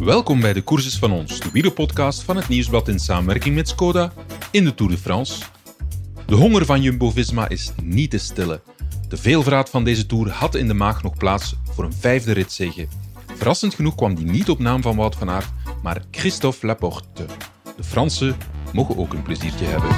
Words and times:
Welkom 0.00 0.40
bij 0.40 0.52
de 0.52 0.64
Courses 0.64 0.98
van 0.98 1.12
ons, 1.12 1.40
de 1.40 1.50
wielerpodcast 1.52 2.22
van 2.22 2.36
het 2.36 2.48
Nieuwsblad 2.48 2.88
in 2.88 2.98
samenwerking 2.98 3.54
met 3.54 3.68
Skoda 3.68 4.12
in 4.50 4.64
de 4.64 4.74
Tour 4.74 4.92
de 4.92 4.98
France. 4.98 5.42
De 6.26 6.34
honger 6.34 6.64
van 6.64 6.82
Jumbo-Visma 6.82 7.48
is 7.48 7.72
niet 7.82 8.10
te 8.10 8.18
stillen. 8.18 8.62
De 9.08 9.16
veelvraat 9.16 9.70
van 9.70 9.84
deze 9.84 10.06
Tour 10.06 10.30
had 10.30 10.54
in 10.54 10.68
de 10.68 10.74
maag 10.74 11.02
nog 11.02 11.16
plaats 11.16 11.54
voor 11.74 11.84
een 11.84 11.92
vijfde 11.92 12.32
ritzege. 12.32 12.88
Verrassend 13.36 13.74
genoeg 13.74 13.94
kwam 13.94 14.14
die 14.14 14.26
niet 14.26 14.50
op 14.50 14.58
naam 14.58 14.82
van 14.82 14.96
Wout 14.96 15.16
van 15.16 15.30
Aert, 15.30 15.48
maar 15.82 16.02
Christophe 16.10 16.66
Laporte. 16.66 17.26
De 17.76 17.84
Fransen 17.84 18.36
mogen 18.72 18.96
ook 18.96 19.12
een 19.12 19.22
pleziertje 19.22 19.64
hebben. 19.64 19.90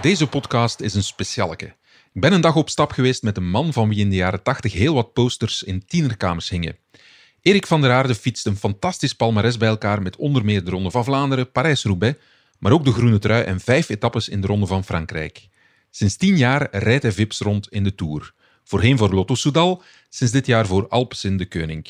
Deze 0.00 0.26
podcast 0.26 0.80
is 0.80 0.94
een 0.94 1.02
specialeke. 1.02 1.66
Ik 2.12 2.20
ben 2.20 2.32
een 2.32 2.40
dag 2.40 2.56
op 2.56 2.70
stap 2.70 2.90
geweest 2.90 3.22
met 3.22 3.36
een 3.36 3.50
man 3.50 3.72
van 3.72 3.88
wie 3.88 3.98
in 3.98 4.08
de 4.08 4.16
jaren 4.16 4.42
80 4.42 4.72
heel 4.72 4.94
wat 4.94 5.12
posters 5.12 5.62
in 5.62 5.84
tienerkamers 5.84 6.48
hingen. 6.48 6.76
Erik 7.42 7.66
van 7.66 7.80
der 7.80 7.90
Aarde 7.90 8.14
fietst 8.14 8.46
een 8.46 8.56
fantastisch 8.56 9.14
palmares 9.14 9.56
bij 9.56 9.68
elkaar 9.68 10.02
met 10.02 10.16
onder 10.16 10.44
meer 10.44 10.64
de 10.64 10.70
Ronde 10.70 10.90
van 10.90 11.04
Vlaanderen, 11.04 11.52
Parijs-Roubaix, 11.52 12.18
maar 12.58 12.72
ook 12.72 12.84
de 12.84 12.92
groene 12.92 13.18
trui 13.18 13.44
en 13.44 13.60
vijf 13.60 13.88
etappes 13.88 14.28
in 14.28 14.40
de 14.40 14.46
Ronde 14.46 14.66
van 14.66 14.84
Frankrijk. 14.84 15.48
Sinds 15.90 16.16
tien 16.16 16.36
jaar 16.36 16.68
rijdt 16.70 17.02
hij 17.02 17.12
Vips 17.12 17.38
rond 17.38 17.68
in 17.68 17.84
de 17.84 17.94
Tour. 17.94 18.34
Voorheen 18.64 18.98
voor 18.98 19.14
Lotto 19.14 19.34
Soudal, 19.34 19.82
sinds 20.08 20.32
dit 20.32 20.46
jaar 20.46 20.66
voor 20.66 20.88
Alpecin 20.88 21.36
de 21.36 21.46
Koning. 21.46 21.86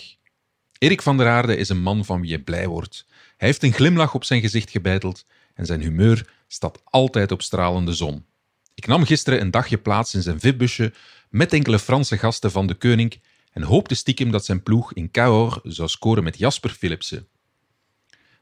Erik 0.79 1.03
van 1.03 1.17
der 1.17 1.29
Aarde 1.29 1.57
is 1.57 1.69
een 1.69 1.83
man 1.83 2.05
van 2.05 2.21
wie 2.21 2.31
je 2.31 2.41
blij 2.41 2.67
wordt. 2.67 3.07
Hij 3.37 3.49
heeft 3.49 3.63
een 3.63 3.73
glimlach 3.73 4.15
op 4.15 4.25
zijn 4.25 4.41
gezicht 4.41 4.71
gebeiteld 4.71 5.25
en 5.55 5.67
zijn 5.67 5.81
humeur 5.81 6.39
staat 6.53 6.81
altijd 6.85 7.33
op 7.33 7.43
stralende 7.43 7.93
zon. 7.93 8.25
Ik 8.75 8.87
nam 8.87 9.05
gisteren 9.05 9.41
een 9.41 9.51
dagje 9.51 9.79
plaats 9.79 10.15
in 10.15 10.23
zijn 10.23 10.41
VIP-busje 10.41 10.93
met 11.29 11.53
enkele 11.53 11.79
Franse 11.79 12.19
gasten 12.19 12.51
van 12.51 12.67
de 12.67 12.75
Koning 12.75 13.21
en 13.53 13.63
hoopte 13.63 13.95
stiekem 13.95 14.31
dat 14.31 14.45
zijn 14.45 14.63
ploeg 14.63 14.93
in 14.93 15.11
Cahors 15.11 15.59
zou 15.63 15.89
scoren 15.89 16.25
met 16.25 16.39
Jasper 16.39 16.71
Philipsen. 16.71 17.27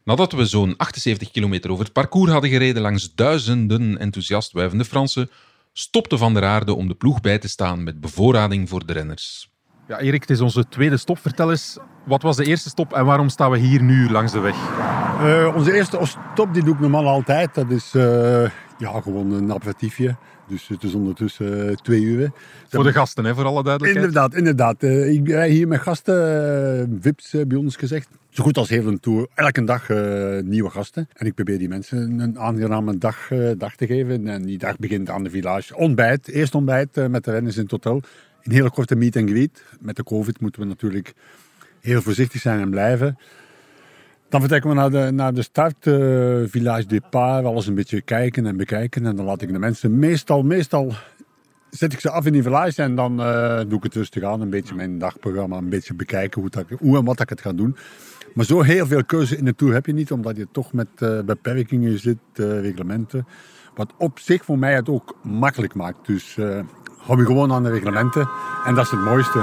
Nadat 0.04 0.32
we 0.32 0.46
zo'n 0.46 0.76
78 0.76 1.30
kilometer 1.30 1.70
over 1.70 1.84
het 1.84 1.92
parcours 1.92 2.30
hadden 2.30 2.50
gereden 2.50 2.82
langs 2.82 3.14
duizenden 3.14 3.98
enthousiast 3.98 4.52
wuivende 4.52 4.84
Fransen, 4.84 5.30
stopte 5.72 6.18
Van 6.18 6.34
der 6.34 6.44
Aarde 6.44 6.74
om 6.74 6.88
de 6.88 6.94
ploeg 6.94 7.20
bij 7.20 7.38
te 7.38 7.48
staan 7.48 7.82
met 7.82 8.00
bevoorrading 8.00 8.68
voor 8.68 8.86
de 8.86 8.92
renners. 8.92 9.50
Ja, 9.88 9.98
Erik, 9.98 10.20
het 10.20 10.30
is 10.30 10.40
onze 10.40 10.68
tweede 10.68 10.96
stop. 10.96 11.18
Vertel 11.18 11.50
eens, 11.50 11.78
wat 12.06 12.22
was 12.22 12.36
de 12.36 12.44
eerste 12.44 12.68
stop 12.68 12.92
en 12.92 13.04
waarom 13.04 13.28
staan 13.28 13.50
we 13.50 13.58
hier 13.58 13.82
nu 13.82 14.10
langs 14.10 14.32
de 14.32 14.40
weg? 14.40 14.56
Uh, 15.18 15.52
onze 15.56 15.72
eerste 15.72 15.98
stop 16.02 16.54
die 16.54 16.64
doe 16.64 16.74
ik 16.74 16.80
normaal 16.80 17.06
altijd. 17.06 17.54
Dat 17.54 17.70
is 17.70 17.92
uh, 17.96 18.42
ja, 18.78 19.00
gewoon 19.00 19.32
een 19.32 19.52
aperitiefje. 19.52 20.16
Dus 20.48 20.68
het 20.68 20.82
is 20.82 20.94
ondertussen 20.94 21.68
uh, 21.68 21.74
twee 21.74 22.00
uur. 22.00 22.30
Voor 22.68 22.84
de 22.84 22.92
gasten, 22.92 23.24
hè, 23.24 23.34
voor 23.34 23.44
alle 23.44 23.62
duidelijkheid. 23.62 24.06
Inderdaad, 24.06 24.34
inderdaad. 24.34 24.82
ik 24.82 25.28
rij 25.28 25.50
hier 25.50 25.68
met 25.68 25.80
gasten, 25.80 26.98
VIPs 27.00 27.34
bij 27.46 27.56
ons 27.56 27.76
gezegd. 27.76 28.08
Zo 28.30 28.42
goed 28.42 28.56
als 28.56 28.68
heel 28.68 28.86
een 28.86 29.00
tour. 29.00 29.26
Elke 29.34 29.64
dag 29.64 29.88
nieuwe 30.44 30.70
gasten. 30.70 31.08
En 31.12 31.26
ik 31.26 31.34
probeer 31.34 31.58
die 31.58 31.68
mensen 31.68 32.20
een 32.20 32.38
aangename 32.38 32.98
dag, 32.98 33.28
dag 33.56 33.76
te 33.76 33.86
geven. 33.86 34.28
En 34.28 34.42
die 34.42 34.58
dag 34.58 34.76
begint 34.76 35.10
aan 35.10 35.22
de 35.22 35.30
village. 35.30 35.76
Ontbijt, 35.76 36.28
eerst 36.28 36.54
ontbijt 36.54 37.08
met 37.08 37.24
de 37.24 37.30
renners 37.30 37.56
in 37.56 37.62
het 37.62 37.70
hotel. 37.70 38.02
Een 38.42 38.52
hele 38.52 38.70
korte 38.70 38.96
meet 38.96 39.16
and 39.16 39.30
greet. 39.30 39.62
Met 39.80 39.96
de 39.96 40.04
covid 40.04 40.40
moeten 40.40 40.60
we 40.60 40.66
natuurlijk 40.66 41.14
heel 41.80 42.02
voorzichtig 42.02 42.40
zijn 42.40 42.60
en 42.60 42.70
blijven. 42.70 43.18
Dan 44.28 44.40
vertrekken 44.40 44.70
we 44.70 44.76
naar 44.76 44.90
de, 44.90 45.10
naar 45.12 45.34
de 45.34 45.42
start, 45.42 45.86
uh, 45.86 45.94
Village 46.46 46.86
Départ, 46.86 47.44
alles 47.44 47.66
een 47.66 47.74
beetje 47.74 48.00
kijken 48.00 48.46
en 48.46 48.56
bekijken. 48.56 49.06
En 49.06 49.16
dan 49.16 49.24
laat 49.24 49.42
ik 49.42 49.52
de 49.52 49.58
mensen 49.58 49.98
meestal, 49.98 50.42
meestal 50.42 50.92
zet 51.70 51.92
ik 51.92 52.00
ze 52.00 52.10
af 52.10 52.26
in 52.26 52.32
die 52.32 52.42
village 52.42 52.82
en 52.82 52.94
dan 52.94 53.20
uh, 53.20 53.60
doe 53.68 53.76
ik 53.76 53.82
het 53.82 53.94
rustig 53.94 54.22
aan. 54.22 54.40
Een 54.40 54.50
beetje 54.50 54.74
mijn 54.74 54.98
dagprogramma, 54.98 55.56
een 55.56 55.68
beetje 55.68 55.94
bekijken 55.94 56.40
hoe, 56.40 56.50
dat, 56.50 56.64
hoe 56.78 56.98
en 56.98 57.04
wat 57.04 57.20
ik 57.20 57.28
het 57.28 57.40
ga 57.40 57.52
doen. 57.52 57.76
Maar 58.34 58.44
zo 58.44 58.62
heel 58.62 58.86
veel 58.86 59.04
keuze 59.04 59.36
in 59.36 59.44
de 59.44 59.54
Tour 59.54 59.74
heb 59.74 59.86
je 59.86 59.92
niet, 59.92 60.12
omdat 60.12 60.36
je 60.36 60.48
toch 60.52 60.72
met 60.72 60.88
uh, 60.98 61.20
beperkingen 61.20 61.98
zit, 61.98 62.18
reglementen. 62.34 63.26
Wat 63.74 63.92
op 63.98 64.18
zich 64.18 64.44
voor 64.44 64.58
mij 64.58 64.74
het 64.74 64.88
ook 64.88 65.16
makkelijk 65.22 65.74
maakt. 65.74 66.06
Dus 66.06 66.36
hou 66.98 67.18
je 67.18 67.26
gewoon 67.26 67.52
aan 67.52 67.62
de 67.62 67.70
reglementen 67.70 68.28
en 68.64 68.74
dat 68.74 68.84
is 68.84 68.90
het 68.90 69.00
mooiste. 69.00 69.38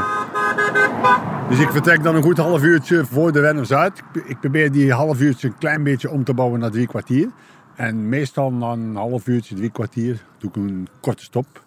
Dus 1.49 1.59
ik 1.59 1.71
vertrek 1.71 2.03
dan 2.03 2.16
een 2.16 2.23
goed 2.23 2.38
half 2.38 2.63
uurtje 2.63 3.05
voor 3.05 3.31
de 3.31 3.39
renners 3.39 3.73
uit. 3.73 4.01
Ik 4.25 4.39
probeer 4.39 4.71
die 4.71 4.93
half 4.93 5.19
uurtje 5.19 5.47
een 5.47 5.57
klein 5.57 5.83
beetje 5.83 6.09
om 6.09 6.23
te 6.23 6.33
bouwen 6.33 6.59
naar 6.59 6.71
drie 6.71 6.88
kwartier. 6.88 7.29
En 7.75 8.09
meestal 8.09 8.51
na 8.51 8.71
een 8.71 8.95
half 8.95 9.27
uurtje, 9.27 9.55
drie 9.55 9.71
kwartier, 9.71 10.23
doe 10.38 10.49
ik 10.49 10.55
een 10.55 10.88
korte 10.99 11.23
stop. 11.23 11.63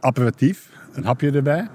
Aperitief, 0.00 0.68
een 0.92 1.04
hapje 1.04 1.30
erbij. 1.30 1.68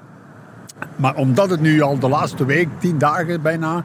Maar 0.95 1.15
omdat 1.15 1.49
het 1.49 1.61
nu 1.61 1.81
al 1.81 1.99
de 1.99 2.09
laatste 2.09 2.45
week, 2.45 2.67
tien 2.79 2.97
dagen 2.97 3.41
bijna, 3.41 3.83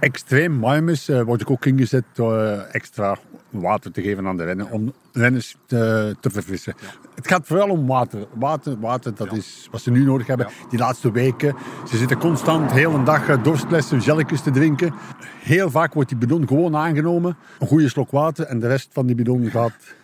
extreem 0.00 0.60
warm 0.60 0.88
is, 0.88 1.08
uh, 1.08 1.22
word 1.22 1.40
ik 1.40 1.50
ook 1.50 1.66
ingezet 1.66 2.04
door 2.12 2.34
uh, 2.34 2.74
extra 2.74 3.18
water 3.50 3.92
te 3.92 4.02
geven 4.02 4.26
aan 4.26 4.36
de 4.36 4.44
rennen, 4.44 4.70
om 4.70 4.92
renners 5.12 5.56
te, 5.66 6.16
te 6.20 6.30
verfrissen. 6.30 6.74
Het 7.14 7.28
gaat 7.28 7.46
vooral 7.46 7.68
om 7.68 7.86
water. 7.86 8.26
Water, 8.34 8.80
water 8.80 9.14
dat 9.14 9.32
is 9.32 9.68
wat 9.70 9.80
ze 9.80 9.90
nu 9.90 10.04
nodig 10.04 10.26
hebben. 10.26 10.48
Die 10.70 10.78
laatste 10.78 11.12
weken. 11.12 11.54
Ze 11.88 11.96
zitten 11.96 12.18
constant 12.18 12.72
heel 12.72 12.94
een 12.94 13.04
dag 13.04 13.28
eh, 13.28 13.42
dorstlessen, 13.42 14.02
gelletjes 14.02 14.42
te 14.42 14.50
drinken. 14.50 14.94
Heel 15.42 15.70
vaak 15.70 15.94
wordt 15.94 16.08
die 16.08 16.18
bidon 16.18 16.46
gewoon 16.46 16.76
aangenomen. 16.76 17.36
Een 17.58 17.66
goede 17.66 17.88
slok 17.88 18.10
water 18.10 18.46
en 18.46 18.60
de 18.60 18.66
rest 18.66 18.88
van 18.92 19.06
die 19.06 19.16
bidon 19.16 19.50
gaat 19.50 19.94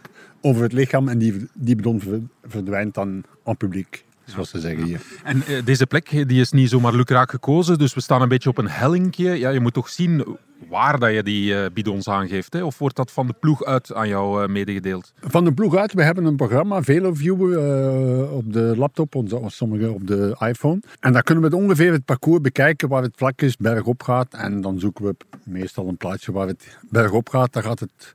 over 0.41 0.63
het 0.63 0.73
lichaam 0.73 1.09
en 1.09 1.19
die, 1.19 1.49
die 1.55 1.77
bidon 1.77 2.29
verdwijnt 2.43 2.95
dan 2.95 3.25
aan 3.45 3.57
publiek 3.57 4.05
zoals 4.25 4.51
ze 4.51 4.61
zeggen 4.61 4.85
hier. 4.85 5.01
En 5.25 5.43
uh, 5.49 5.65
deze 5.65 5.87
plek 5.87 6.29
die 6.29 6.41
is 6.41 6.51
niet 6.51 6.69
zomaar 6.69 6.95
lukraak 6.95 7.31
gekozen, 7.31 7.79
dus 7.79 7.95
we 7.95 8.01
staan 8.01 8.23
een 8.23 8.29
beetje 8.29 8.49
op 8.49 8.59
een 8.59 8.69
hellinkje. 8.69 9.39
Ja, 9.39 9.51
je 9.51 9.61
moet 9.61 9.75
toch 9.75 9.89
zien 9.89 10.37
waar 10.69 10.99
dat 10.99 11.13
je 11.13 11.23
die 11.23 11.53
uh, 11.55 11.65
bidons 11.73 12.09
aangeeft, 12.09 12.53
hè? 12.53 12.65
of 12.65 12.79
wordt 12.79 12.97
dat 12.97 13.11
van 13.11 13.27
de 13.27 13.35
ploeg 13.41 13.65
uit 13.65 13.95
aan 13.95 14.09
jou 14.09 14.43
uh, 14.43 14.49
medegedeeld? 14.49 15.13
Van 15.21 15.45
de 15.45 15.53
ploeg 15.53 15.77
uit. 15.77 15.93
We 15.93 16.03
hebben 16.03 16.25
een 16.25 16.37
programma, 16.37 16.83
VeloViewer, 16.83 18.31
op 18.31 18.53
de 18.53 18.75
laptop, 18.77 19.15
of 19.15 19.53
sommige 19.53 19.91
op 19.91 20.07
de 20.07 20.37
iPhone. 20.39 20.81
En 21.01 21.13
daar 21.13 21.23
kunnen 21.23 21.45
we 21.45 21.57
het 21.57 21.65
ongeveer 21.65 21.93
het 21.93 22.05
parcours 22.05 22.41
bekijken 22.41 22.89
waar 22.89 23.03
het 23.03 23.15
vlak 23.17 23.43
is, 23.43 23.57
bergop 23.57 24.03
gaat. 24.03 24.35
En 24.35 24.61
dan 24.61 24.81
zoeken 24.81 25.05
we 25.05 25.17
meestal 25.45 25.89
een 25.89 25.97
plaatsje 25.97 26.33
waar 26.33 26.47
het 26.47 26.79
bergop 26.91 27.29
gaat. 27.29 27.53
Daar 27.53 27.63
gaat 27.63 27.81
het 27.81 28.13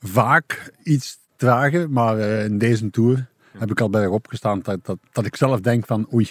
vaak 0.00 0.72
iets 0.82 1.18
trager, 1.36 1.90
maar 1.90 2.18
in 2.18 2.58
deze 2.58 2.90
tour 2.90 3.26
heb 3.58 3.70
ik 3.70 3.80
al 3.80 3.90
bergop 3.90 4.26
gestaan 4.26 4.60
dat, 4.62 4.78
dat, 4.84 4.98
dat 5.12 5.26
ik 5.26 5.36
zelf 5.36 5.60
denk 5.60 5.86
van 5.86 6.08
oei, 6.12 6.30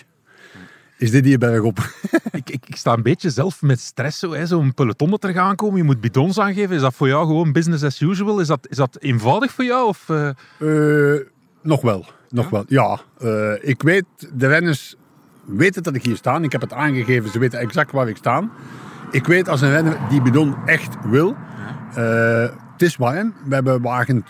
is 1.02 1.12
dit 1.12 1.26
hier 1.26 1.38
bergop? 1.38 1.78
ik, 2.32 2.50
ik, 2.50 2.64
ik, 2.68 2.76
sta 2.76 2.94
een 2.94 3.02
beetje 3.02 3.30
zelf 3.30 3.62
met 3.62 3.80
stress, 3.80 4.20
zo, 4.20 4.46
zo'n 4.46 4.74
peloton 4.74 5.10
dat 5.10 5.24
er 5.24 5.34
gaan 5.34 5.56
komen. 5.56 5.78
Je 5.78 5.84
moet 5.84 6.02
bidons 6.02 6.40
aangeven. 6.40 6.76
Is 6.76 6.82
dat 6.82 6.94
voor 6.94 7.08
jou 7.08 7.26
gewoon 7.26 7.52
business 7.52 7.84
as 7.84 8.02
usual? 8.02 8.40
Is 8.40 8.48
dat, 8.48 8.68
is 8.70 8.78
dat 8.78 8.98
eenvoudig 9.00 9.52
voor 9.52 9.64
jou? 9.64 9.88
Of, 9.88 10.10
uh... 10.10 10.30
Uh, 10.60 11.22
nog 11.62 11.82
wel. 11.82 12.06
Nog 12.30 12.46
ja? 12.46 12.52
wel, 12.52 12.64
ja. 12.68 13.00
Uh, 13.22 13.70
ik 13.70 13.82
weet, 13.82 14.06
de 14.34 14.48
renners 14.48 14.96
weten 15.46 15.84
dat 15.84 15.96
ik 15.96 16.04
hier 16.04 16.16
sta. 16.16 16.40
Ik 16.40 16.52
heb 16.52 16.62
het 16.62 16.74
aangegeven, 16.74 17.30
ze 17.30 17.40
weten 17.40 17.60
exact 17.60 17.92
waar 17.92 18.08
ik 18.10 18.18
sta. 18.18 18.50
Ik 19.12 19.26
weet 19.26 19.48
als 19.48 19.62
een 19.62 19.72
renner 19.72 19.98
die 20.10 20.22
bidon 20.22 20.56
echt 20.66 20.96
wil. 21.04 21.36
het 21.94 22.82
is 22.82 22.96
warm. 22.96 23.34
We 23.46 23.54
hebben 23.54 23.82
wagen 23.82 24.26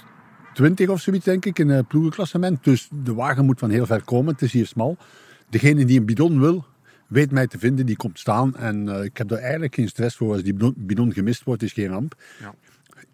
20 0.61 0.89
of 0.89 1.01
zoiets, 1.01 1.25
denk 1.25 1.45
ik, 1.45 1.59
in 1.59 1.69
het 1.69 1.87
ploegenklassement. 1.87 2.63
Dus 2.63 2.89
de 3.03 3.13
wagen 3.13 3.45
moet 3.45 3.59
van 3.59 3.69
heel 3.69 3.85
ver 3.85 4.03
komen. 4.03 4.33
Het 4.33 4.41
is 4.41 4.51
hier 4.51 4.65
smal. 4.65 4.97
Degene 5.49 5.85
die 5.85 5.99
een 5.99 6.05
bidon 6.05 6.39
wil, 6.39 6.65
weet 7.07 7.31
mij 7.31 7.47
te 7.47 7.59
vinden. 7.59 7.85
Die 7.85 7.95
komt 7.95 8.19
staan. 8.19 8.55
En 8.55 8.87
uh, 8.87 9.03
ik 9.03 9.17
heb 9.17 9.31
er 9.31 9.37
eigenlijk 9.37 9.75
geen 9.75 9.87
stress 9.87 10.15
voor. 10.15 10.33
Als 10.33 10.43
die 10.43 10.53
bidon, 10.53 10.73
bidon 10.77 11.13
gemist 11.13 11.43
wordt, 11.43 11.63
is 11.63 11.73
geen 11.73 11.87
ramp. 11.87 12.15
Ja. 12.39 12.53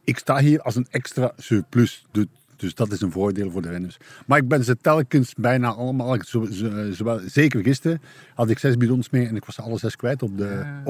Ik 0.04 0.18
sta 0.18 0.39
hier 0.39 0.62
als 0.62 0.75
een 0.75 0.88
extra 0.89 1.31
surplus. 1.38 2.06
Dus 2.56 2.75
dat 2.75 2.92
is 2.92 3.01
een 3.01 3.12
voordeel 3.12 3.51
voor 3.51 3.62
de 3.62 3.69
renners. 3.69 3.98
Maar 4.25 4.38
ik 4.38 4.48
ben 4.48 4.63
ze 4.63 4.77
telkens 4.77 5.33
bijna 5.33 5.68
allemaal, 5.68 6.18
zo, 6.25 6.45
zo, 6.51 6.92
zo, 6.92 7.19
zeker 7.25 7.63
gisteren, 7.63 8.01
had 8.33 8.50
ik 8.50 8.60
zes 8.60 8.77
bidons 8.77 9.10
mee 9.10 9.27
en 9.27 9.36
ik 9.36 9.45
was 9.45 9.56
ze 9.56 9.62
alle 9.62 9.77
zes 9.77 9.95
kwijt 9.95 10.24
op 10.24 10.38
de, 10.38 10.44
ja, 10.44 10.81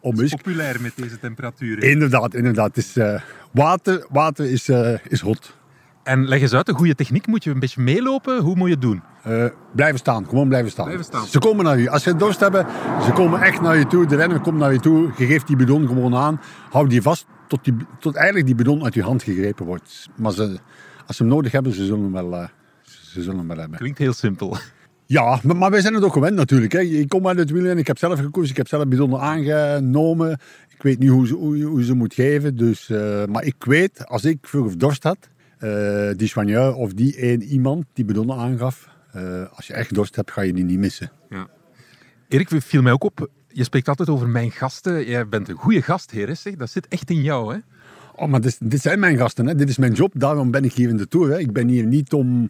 op 0.00 0.16
de 0.16 0.24
is 0.24 0.30
populair 0.30 0.80
met 0.80 0.92
deze 0.96 1.18
temperaturen. 1.18 1.90
Inderdaad, 1.90 2.34
inderdaad. 2.34 2.76
Het 2.76 2.76
is, 2.76 2.96
uh, 2.96 3.20
water, 3.50 4.06
water 4.10 4.50
is, 4.50 4.68
uh, 4.68 4.96
is 5.08 5.20
hot. 5.20 5.62
En 6.04 6.28
leg 6.28 6.40
eens 6.40 6.52
uit, 6.52 6.68
een 6.68 6.74
goede 6.74 6.94
techniek. 6.94 7.26
Moet 7.26 7.44
je 7.44 7.50
een 7.50 7.58
beetje 7.58 7.80
meelopen? 7.80 8.38
Hoe 8.40 8.56
moet 8.56 8.66
je 8.66 8.72
het 8.72 8.82
doen? 8.82 9.02
Uh, 9.26 9.44
blijven 9.74 9.98
staan, 9.98 10.26
gewoon 10.28 10.48
blijven 10.48 10.70
staan. 10.70 10.84
blijven 10.84 11.04
staan. 11.04 11.26
Ze 11.26 11.38
komen 11.38 11.64
naar 11.64 11.78
je. 11.78 11.90
Als 11.90 12.02
ze 12.02 12.16
dorst 12.16 12.40
hebben, 12.40 12.66
ze 13.04 13.12
komen 13.12 13.40
echt 13.40 13.60
naar 13.60 13.76
je 13.76 13.86
toe. 13.86 14.06
De 14.06 14.16
renner 14.16 14.40
komt 14.40 14.58
naar 14.58 14.72
je 14.72 14.80
toe. 14.80 15.10
Je 15.16 15.26
geeft 15.26 15.46
die 15.46 15.56
bidon 15.56 15.86
gewoon 15.86 16.14
aan. 16.14 16.40
Hou 16.70 16.88
die 16.88 17.02
vast 17.02 17.26
tot, 17.48 17.64
die, 17.64 17.74
tot 17.98 18.14
eigenlijk 18.14 18.46
die 18.46 18.54
bidon 18.54 18.84
uit 18.84 18.94
je 18.94 19.02
hand 19.02 19.22
gegrepen 19.22 19.66
wordt. 19.66 20.08
Maar 20.16 20.32
ze, 20.32 20.58
als 21.06 21.16
ze 21.16 21.22
hem 21.22 21.32
nodig 21.32 21.52
hebben, 21.52 21.72
ze 21.72 21.84
zullen 21.84 22.02
hem 22.02 22.12
wel, 22.12 22.32
uh, 22.32 22.46
ze 22.82 23.22
zullen 23.22 23.38
hem 23.38 23.48
wel 23.48 23.58
hebben. 23.58 23.78
Klinkt 23.78 23.98
heel 23.98 24.12
simpel. 24.12 24.56
Ja, 25.06 25.38
maar, 25.42 25.56
maar 25.56 25.70
wij 25.70 25.80
zijn 25.80 25.94
het 25.94 26.04
ook 26.04 26.12
gewend 26.12 26.34
natuurlijk. 26.36 26.72
Hè. 26.72 26.80
Ik 26.80 27.08
kom 27.08 27.28
uit 27.28 27.38
het 27.38 27.50
wielrennen, 27.50 27.78
ik 27.78 27.86
heb 27.86 27.98
zelf 27.98 28.20
gekozen, 28.20 28.50
ik 28.50 28.56
heb 28.56 28.68
zelf 28.68 28.86
bidonnen 28.86 29.20
aangenomen. 29.20 30.38
Ik 30.68 30.82
weet 30.82 30.98
niet 30.98 31.10
hoe 31.10 31.26
ze, 31.26 31.34
hoe, 31.34 31.62
hoe 31.62 31.84
ze 31.84 31.94
moet 31.94 32.14
geven. 32.14 32.56
Dus, 32.56 32.90
eh, 32.90 33.24
maar 33.24 33.44
ik 33.44 33.64
weet, 33.64 34.06
als 34.06 34.24
ik 34.24 34.38
vroeg 34.40 34.66
of 34.66 34.76
dorst 34.76 35.02
had, 35.02 35.18
eh, 35.20 35.33
die 36.16 36.28
soigneur 36.28 36.74
of 36.74 36.92
die 36.92 37.16
één 37.16 37.42
iemand 37.42 37.84
die 37.92 38.04
bidonnen 38.04 38.36
aangaf, 38.36 38.88
eh, 39.12 39.44
als 39.52 39.66
je 39.66 39.72
echt 39.72 39.94
dorst 39.94 40.16
hebt, 40.16 40.30
ga 40.30 40.40
je 40.40 40.52
die 40.52 40.64
niet 40.64 40.78
missen. 40.78 41.10
Erik, 42.28 42.48
viel 42.48 42.82
mij 42.82 42.92
ook 42.92 43.04
op, 43.04 43.28
je 43.48 43.64
spreekt 43.64 43.88
altijd 43.88 44.08
over 44.08 44.28
mijn 44.28 44.50
gasten. 44.50 45.06
Jij 45.06 45.28
bent 45.28 45.48
een 45.48 45.54
goede 45.56 45.82
gastheer, 45.82 46.26
hè, 46.26 46.34
zeg. 46.34 46.54
Dat 46.56 46.70
zit 46.70 46.88
echt 46.88 47.10
in 47.10 47.22
jou, 47.22 47.54
hè? 47.54 47.60
Oh, 48.16 48.28
maar 48.28 48.40
dit, 48.40 48.58
dit 48.70 48.80
zijn 48.80 48.98
mijn 48.98 49.16
gasten, 49.16 49.46
hè. 49.46 49.54
dit 49.54 49.68
is 49.68 49.78
mijn 49.78 49.92
job, 49.92 50.12
daarom 50.14 50.50
ben 50.50 50.64
ik 50.64 50.72
hier 50.72 50.88
in 50.88 50.96
de 50.96 51.08
Tour. 51.08 51.30
Hè. 51.30 51.38
Ik 51.38 51.52
ben 51.52 51.68
hier 51.68 51.86
niet 51.86 52.12
om 52.12 52.48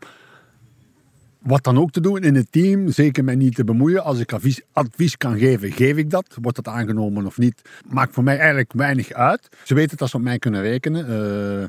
wat 1.39 1.65
dan 1.65 1.79
ook 1.79 1.91
te 1.91 2.01
doen 2.01 2.19
in 2.23 2.35
het 2.35 2.53
team, 2.53 2.89
zeker 2.93 3.25
mij 3.25 3.35
niet 3.35 3.55
te 3.55 3.65
bemoeien. 3.65 4.05
Als 4.05 4.19
ik 4.19 4.33
advies, 4.33 4.61
advies 4.73 5.17
kan 5.17 5.39
geven, 5.39 5.73
geef 5.73 5.97
ik 5.97 6.11
dat. 6.11 6.37
Wordt 6.41 6.57
dat 6.65 6.75
aangenomen 6.75 7.27
of 7.27 7.39
niet, 7.39 7.63
maakt 7.89 8.15
voor 8.15 8.25
mij 8.25 8.39
eigenlijk 8.39 8.73
weinig 8.73 9.13
uit. 9.13 9.49
Ze 9.65 9.75
weten 9.75 9.97
dat 9.97 10.09
ze 10.11 10.17
op 10.17 10.23
mij 10.23 10.39
kunnen 10.39 10.63
rekenen. 10.63 11.07
eh, 11.07 11.69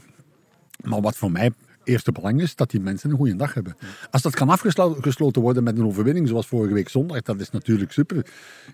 maar 0.83 1.01
wat 1.01 1.15
voor 1.15 1.31
mij 1.31 1.51
eerste 1.83 2.11
belang 2.11 2.41
is, 2.41 2.55
dat 2.55 2.69
die 2.69 2.79
mensen 2.79 3.09
een 3.09 3.17
goede 3.17 3.35
dag 3.35 3.53
hebben. 3.53 3.75
Als 4.11 4.21
dat 4.21 4.35
kan 4.35 4.49
afgesloten 4.49 5.41
worden 5.41 5.63
met 5.63 5.77
een 5.77 5.85
overwinning, 5.85 6.27
zoals 6.27 6.47
vorige 6.47 6.73
week 6.73 6.89
zondag, 6.89 7.21
dat 7.21 7.39
is 7.39 7.49
natuurlijk 7.49 7.91
super. 7.91 8.25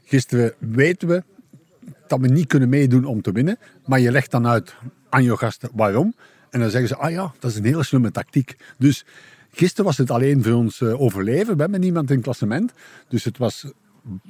Gisteren 0.03 0.53
weten 0.57 1.07
we 1.07 1.23
dat 2.07 2.19
we 2.19 2.27
niet 2.27 2.47
kunnen 2.47 2.69
meedoen 2.69 3.05
om 3.05 3.21
te 3.21 3.31
winnen, 3.31 3.57
maar 3.85 3.99
je 3.99 4.11
legt 4.11 4.31
dan 4.31 4.47
uit 4.47 4.75
aan 5.09 5.23
je 5.23 5.37
gasten 5.37 5.69
waarom. 5.73 6.13
En 6.49 6.59
dan 6.59 6.69
zeggen 6.69 6.89
ze, 6.89 6.95
ah 6.95 7.11
ja, 7.11 7.33
dat 7.39 7.51
is 7.51 7.57
een 7.57 7.65
hele 7.65 7.83
slimme 7.83 8.11
tactiek. 8.11 8.55
Dus 8.77 9.05
gisteren 9.51 9.85
was 9.85 9.97
het 9.97 10.11
alleen 10.11 10.43
voor 10.43 10.53
ons 10.53 10.81
eh, 10.81 11.01
overleven. 11.01 11.55
We 11.55 11.61
hebben 11.61 11.79
niemand 11.79 12.09
in 12.09 12.15
het 12.15 12.23
klassement. 12.23 12.73
Dus 13.07 13.23
het 13.23 13.37
was 13.37 13.65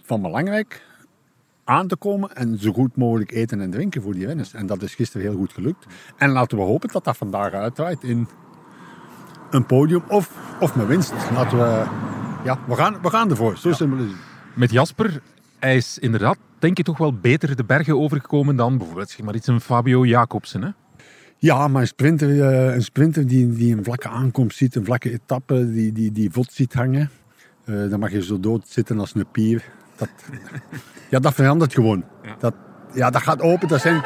van 0.03 0.21
belangrijk 0.21 0.81
aan 1.71 1.87
te 1.87 1.95
komen 1.95 2.35
en 2.35 2.59
zo 2.59 2.71
goed 2.71 2.95
mogelijk 2.95 3.31
eten 3.31 3.61
en 3.61 3.71
drinken 3.71 4.01
voor 4.01 4.13
die 4.13 4.25
renners. 4.25 4.53
En 4.53 4.65
dat 4.65 4.81
is 4.81 4.95
gisteren 4.95 5.27
heel 5.27 5.37
goed 5.37 5.53
gelukt. 5.53 5.85
En 6.17 6.29
laten 6.29 6.57
we 6.57 6.63
hopen 6.63 6.89
dat 6.91 7.03
dat 7.03 7.17
vandaag 7.17 7.53
uitdraait 7.53 8.03
in 8.03 8.27
een 9.49 9.65
podium 9.65 10.03
of, 10.07 10.31
of 10.59 10.75
met 10.75 10.87
winst. 10.87 11.13
Laten 11.33 11.57
we, 11.57 11.85
ja, 12.43 12.59
we 12.67 12.75
gaan, 12.75 13.01
we 13.01 13.09
gaan 13.09 13.29
ervoor. 13.29 13.57
Zo 13.57 13.71
simpel 13.71 13.97
is 13.97 14.11
het. 14.11 14.19
Met 14.53 14.71
Jasper, 14.71 15.21
hij 15.59 15.75
is 15.75 15.99
inderdaad, 15.99 16.37
denk 16.59 16.77
ik, 16.77 16.85
toch 16.85 16.97
wel 16.97 17.13
beter 17.13 17.55
de 17.55 17.63
bergen 17.63 17.99
overgekomen 17.99 18.55
dan 18.55 18.77
bijvoorbeeld 18.77 19.09
zeg 19.09 19.25
maar 19.25 19.35
iets 19.35 19.47
een 19.47 19.61
Fabio 19.61 20.05
Jacobsen, 20.05 20.61
hè? 20.61 20.69
Ja, 21.37 21.67
maar 21.67 21.81
een 21.81 21.87
sprinter, 21.87 22.41
eh, 22.41 22.75
een 22.75 22.83
sprinter 22.83 23.27
die, 23.27 23.49
die 23.49 23.77
een 23.77 23.83
vlakke 23.83 24.07
aankomst 24.07 24.57
ziet, 24.57 24.75
een 24.75 24.85
vlakke 24.85 25.11
etappe, 25.11 25.71
die, 25.71 25.91
die, 25.91 26.11
die 26.11 26.31
vod 26.31 26.53
ziet 26.53 26.73
hangen, 26.73 27.09
eh, 27.65 27.89
dan 27.89 27.99
mag 27.99 28.11
je 28.11 28.23
zo 28.23 28.39
dood 28.39 28.67
zitten 28.67 28.99
als 28.99 29.15
een 29.15 29.25
pier. 29.31 29.63
Dat, 30.01 30.09
ja, 31.09 31.19
dat 31.19 31.33
verandert 31.33 31.73
gewoon. 31.73 32.03
Dat, 32.39 32.53
ja, 32.93 33.09
dat 33.09 33.21
gaat 33.21 33.41
open. 33.41 33.67
Dat 33.67 33.81
zijn, 33.81 34.01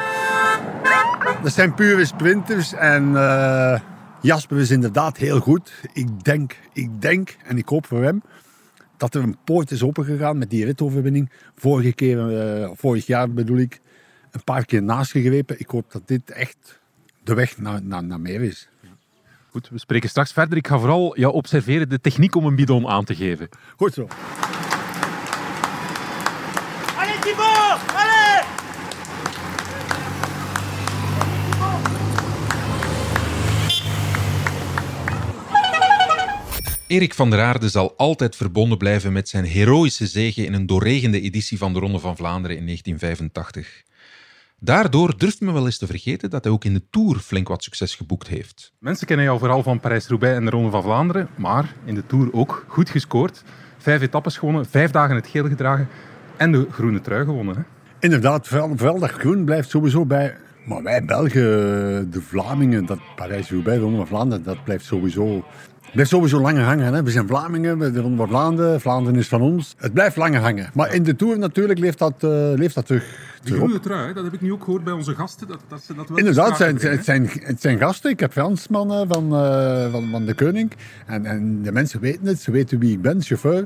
dat 1.42 1.52
zijn 1.52 1.74
pure 1.74 2.04
sprinters. 2.04 2.72
En 2.72 3.16
eh, 3.16 3.80
Jasper 4.20 4.58
is 4.58 4.70
inderdaad 4.70 5.16
heel 5.16 5.40
goed. 5.40 5.72
Ik 5.92 6.24
denk, 6.24 6.56
ik 6.72 7.00
denk, 7.00 7.36
en 7.44 7.58
ik 7.58 7.68
hoop 7.68 7.86
voor 7.86 8.02
hem, 8.02 8.22
dat 8.96 9.14
er 9.14 9.22
een 9.22 9.36
poort 9.44 9.70
is 9.70 9.82
opengegaan 9.82 10.38
met 10.38 10.50
die 10.50 10.64
ritoverwinning. 10.64 11.30
Vorige 11.54 11.92
keer, 11.92 12.40
eh, 12.40 12.70
vorig 12.74 13.06
jaar 13.06 13.30
bedoel 13.30 13.58
ik, 13.58 13.80
een 14.30 14.44
paar 14.44 14.64
keer 14.64 14.82
naast 14.82 15.10
gegrepen. 15.10 15.60
Ik 15.60 15.68
hoop 15.68 15.92
dat 15.92 16.02
dit 16.08 16.30
echt 16.30 16.80
de 17.22 17.34
weg 17.34 17.58
naar, 17.58 17.82
naar, 17.82 18.04
naar 18.04 18.20
meer 18.20 18.42
is. 18.42 18.68
Goed, 19.50 19.68
we 19.68 19.78
spreken 19.78 20.08
straks 20.08 20.32
verder. 20.32 20.58
Ik 20.58 20.66
ga 20.66 20.78
vooral 20.78 21.18
jou 21.18 21.34
observeren 21.34 21.88
de 21.88 22.00
techniek 22.00 22.34
om 22.34 22.46
een 22.46 22.56
bidon 22.56 22.86
aan 22.86 23.04
te 23.04 23.14
geven. 23.14 23.48
Goed 23.76 23.94
zo. 23.94 24.06
Allez 26.96 27.20
Thibaut 27.20 27.80
Allez 27.94 28.46
Erik 36.86 37.14
van 37.14 37.30
der 37.30 37.40
Aarde 37.40 37.68
zal 37.68 37.94
altijd 37.96 38.36
verbonden 38.36 38.78
blijven 38.78 39.12
met 39.12 39.28
zijn 39.28 39.44
heroïsche 39.44 40.06
zege 40.06 40.44
in 40.44 40.52
een 40.52 40.66
doorregende 40.66 41.20
editie 41.20 41.58
van 41.58 41.72
de 41.72 41.78
Ronde 41.78 41.98
van 41.98 42.16
Vlaanderen 42.16 42.56
in 42.56 42.64
1985. 42.64 43.82
Daardoor 44.58 45.18
durft 45.18 45.40
men 45.40 45.54
wel 45.54 45.64
eens 45.64 45.78
te 45.78 45.86
vergeten 45.86 46.30
dat 46.30 46.44
hij 46.44 46.52
ook 46.52 46.64
in 46.64 46.74
de 46.74 46.82
Tour 46.90 47.16
flink 47.18 47.48
wat 47.48 47.62
succes 47.62 47.94
geboekt 47.94 48.28
heeft. 48.28 48.72
Mensen 48.78 49.06
kennen 49.06 49.24
jou 49.24 49.38
vooral 49.38 49.62
van 49.62 49.80
Parijs-Roubaix 49.80 50.36
en 50.36 50.44
de 50.44 50.50
Ronde 50.50 50.70
van 50.70 50.82
Vlaanderen, 50.82 51.28
maar 51.36 51.74
in 51.84 51.94
de 51.94 52.06
Tour 52.06 52.32
ook 52.32 52.64
goed 52.68 52.90
gescoord. 52.90 53.42
Vijf 53.78 54.02
etappes 54.02 54.36
gewonnen, 54.36 54.66
vijf 54.66 54.90
dagen 54.90 55.16
het 55.16 55.26
geel 55.26 55.48
gedragen 55.48 55.88
en 56.36 56.52
de 56.52 56.66
groene 56.70 57.00
trui 57.00 57.24
gewonnen. 57.24 57.56
Hè? 57.56 57.62
Inderdaad, 57.98 58.48
vooral, 58.48 58.98
dat 58.98 59.10
groen 59.10 59.44
blijft 59.44 59.70
sowieso 59.70 60.04
bij. 60.04 60.36
Maar 60.66 60.82
wij 60.82 61.04
Belgen, 61.04 62.10
de 62.10 62.22
Vlamingen, 62.22 62.86
dat 62.86 62.98
Parijs-Roubaix, 63.16 63.78
de 63.78 63.84
Ronde 63.84 63.96
van 63.96 64.06
Vlaanderen, 64.06 64.44
dat 64.44 64.64
blijft 64.64 64.84
sowieso, 64.84 65.44
blijft 65.96 66.10
sowieso 66.10 66.40
langer 66.40 66.62
hangen. 66.62 66.94
Hè. 66.94 67.02
We 67.02 67.10
zijn 67.10 67.26
Vlamingen, 67.26 67.78
de 67.78 68.00
Ronde 68.00 68.16
van 68.16 68.28
Vlaanderen, 68.28 68.80
Vlaanderen 68.80 69.18
is 69.18 69.28
van 69.28 69.40
ons. 69.40 69.74
Het 69.78 69.92
blijft 69.92 70.16
langer 70.16 70.40
hangen. 70.40 70.70
Maar 70.74 70.94
in 70.94 71.02
de 71.02 71.16
Tour 71.16 71.38
natuurlijk 71.38 71.78
leeft 71.78 71.98
dat, 71.98 72.14
eh, 72.18 72.30
leeft 72.54 72.74
dat 72.74 72.86
terug, 72.86 73.38
terug 73.42 73.60
op. 73.60 73.82
trui, 73.82 74.12
dat 74.14 74.24
heb 74.24 74.32
ik 74.32 74.40
nu 74.40 74.52
ook 74.52 74.64
gehoord 74.64 74.84
bij 74.84 74.92
onze 74.92 75.14
gasten. 75.14 75.48
Dat, 75.48 75.60
dat 75.68 75.82
ze 75.82 75.94
dat 75.94 76.08
wel 76.08 76.18
Inderdaad, 76.18 76.48
het 76.48 76.56
zijn, 76.56 76.92
het, 76.96 77.04
zijn, 77.04 77.30
het 77.40 77.60
zijn 77.60 77.78
gasten. 77.78 78.10
Ik 78.10 78.20
heb 78.20 78.32
Fransmannen 78.32 79.08
van, 79.08 79.36
eh, 79.36 79.90
van, 79.90 80.08
van 80.10 80.24
de 80.24 80.34
Koning. 80.34 80.72
En, 81.06 81.26
en 81.26 81.62
de 81.62 81.72
mensen 81.72 82.00
weten 82.00 82.26
het, 82.26 82.40
ze 82.40 82.50
weten 82.50 82.78
wie 82.78 82.92
ik 82.92 83.02
ben, 83.02 83.22
chauffeur. 83.22 83.64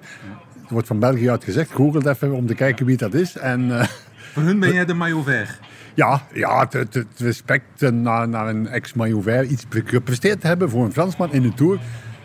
Het 0.60 0.70
wordt 0.70 0.86
van 0.86 0.98
België 0.98 1.30
uit 1.30 1.44
gezegd. 1.44 1.70
Google 1.70 1.98
het 1.98 2.08
even 2.08 2.32
om 2.32 2.46
te 2.46 2.54
kijken 2.54 2.86
wie 2.86 2.96
dat 2.96 3.14
is. 3.14 3.36
En 3.36 3.78
eh, 3.78 3.86
Voor 4.32 4.42
hun 4.42 4.60
ben 4.60 4.72
jij 4.72 4.84
de 4.84 4.94
maillot 4.94 5.24
vert. 5.24 5.58
ja, 5.94 6.22
ja 6.32 6.60
het, 6.60 6.72
het, 6.72 6.94
het 6.94 7.06
respect 7.16 7.90
naar, 7.90 8.28
naar 8.28 8.48
een 8.48 8.68
ex-maillot 8.68 9.22
vert, 9.22 9.50
iets 9.50 9.64
pre- 9.64 9.82
gepresteerd 9.84 10.40
te 10.40 10.46
hebben 10.46 10.70
voor 10.70 10.84
een 10.84 10.92
Fransman 10.92 11.32
in 11.32 11.42
de 11.42 11.54
Tour. 11.54 11.78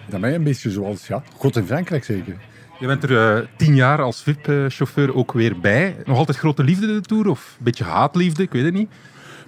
Je 0.10 0.16
een 0.18 0.44
beetje 0.44 0.72
zoals, 0.72 1.08
ja, 1.08 1.24
God 1.38 1.56
in 1.56 1.66
Frankrijk 1.66 2.04
zeker. 2.04 2.36
Je 2.80 2.88
bent 2.88 3.04
er 3.04 3.38
eh, 3.38 3.48
tien 3.56 3.76
jaar 3.76 4.02
als 4.02 4.24
VIP-chauffeur 4.24 5.16
ook 5.16 5.32
weer 5.32 5.60
bij. 5.60 5.96
Nog 6.06 6.18
altijd 6.18 6.38
grote 6.38 6.64
liefde 6.64 6.88
de 6.88 7.02
Tour? 7.02 7.28
Of 7.28 7.56
een 7.58 7.64
beetje 7.64 7.84
haatliefde? 7.84 8.44
Ik 8.44 8.52
weet 8.52 8.64
het 8.64 8.74
niet. 8.74 8.90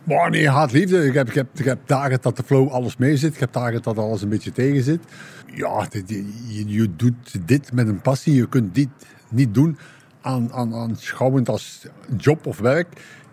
Maar 0.04 0.30
nee, 0.30 0.50
haat 0.50 0.72
liefde. 0.72 1.06
Ik 1.06 1.14
heb, 1.14 1.28
ik, 1.28 1.34
heb, 1.34 1.48
ik 1.56 1.66
heb 1.66 1.80
dagen 1.86 2.18
dat 2.22 2.38
de 2.38 2.44
flow 2.44 2.70
alles 2.70 2.98
mee 2.98 3.18
zit. 3.18 3.34
Ik 3.34 3.40
heb 3.40 3.54
dagen 3.54 3.82
dat 3.82 3.98
alles 3.98 4.22
een 4.22 4.30
beetje 4.30 4.52
tegen 4.52 4.84
zit. 4.84 5.00
Ja, 5.54 5.88
je, 6.06 6.68
je, 6.68 6.96
doet 6.96 7.48
dit 7.48 7.74
met 7.74 7.88
een 7.88 8.02
passie. 8.02 8.36
Je 8.36 8.50
kunt 8.50 8.76
dit 8.76 8.90
niet 9.30 9.54
doen 9.54 9.78
aan, 10.22 10.54
aan, 10.54 10.74
aanschouwend 10.74 11.50
als 11.50 11.88
job 12.18 12.46
of 12.46 12.60
werk. 12.60 12.88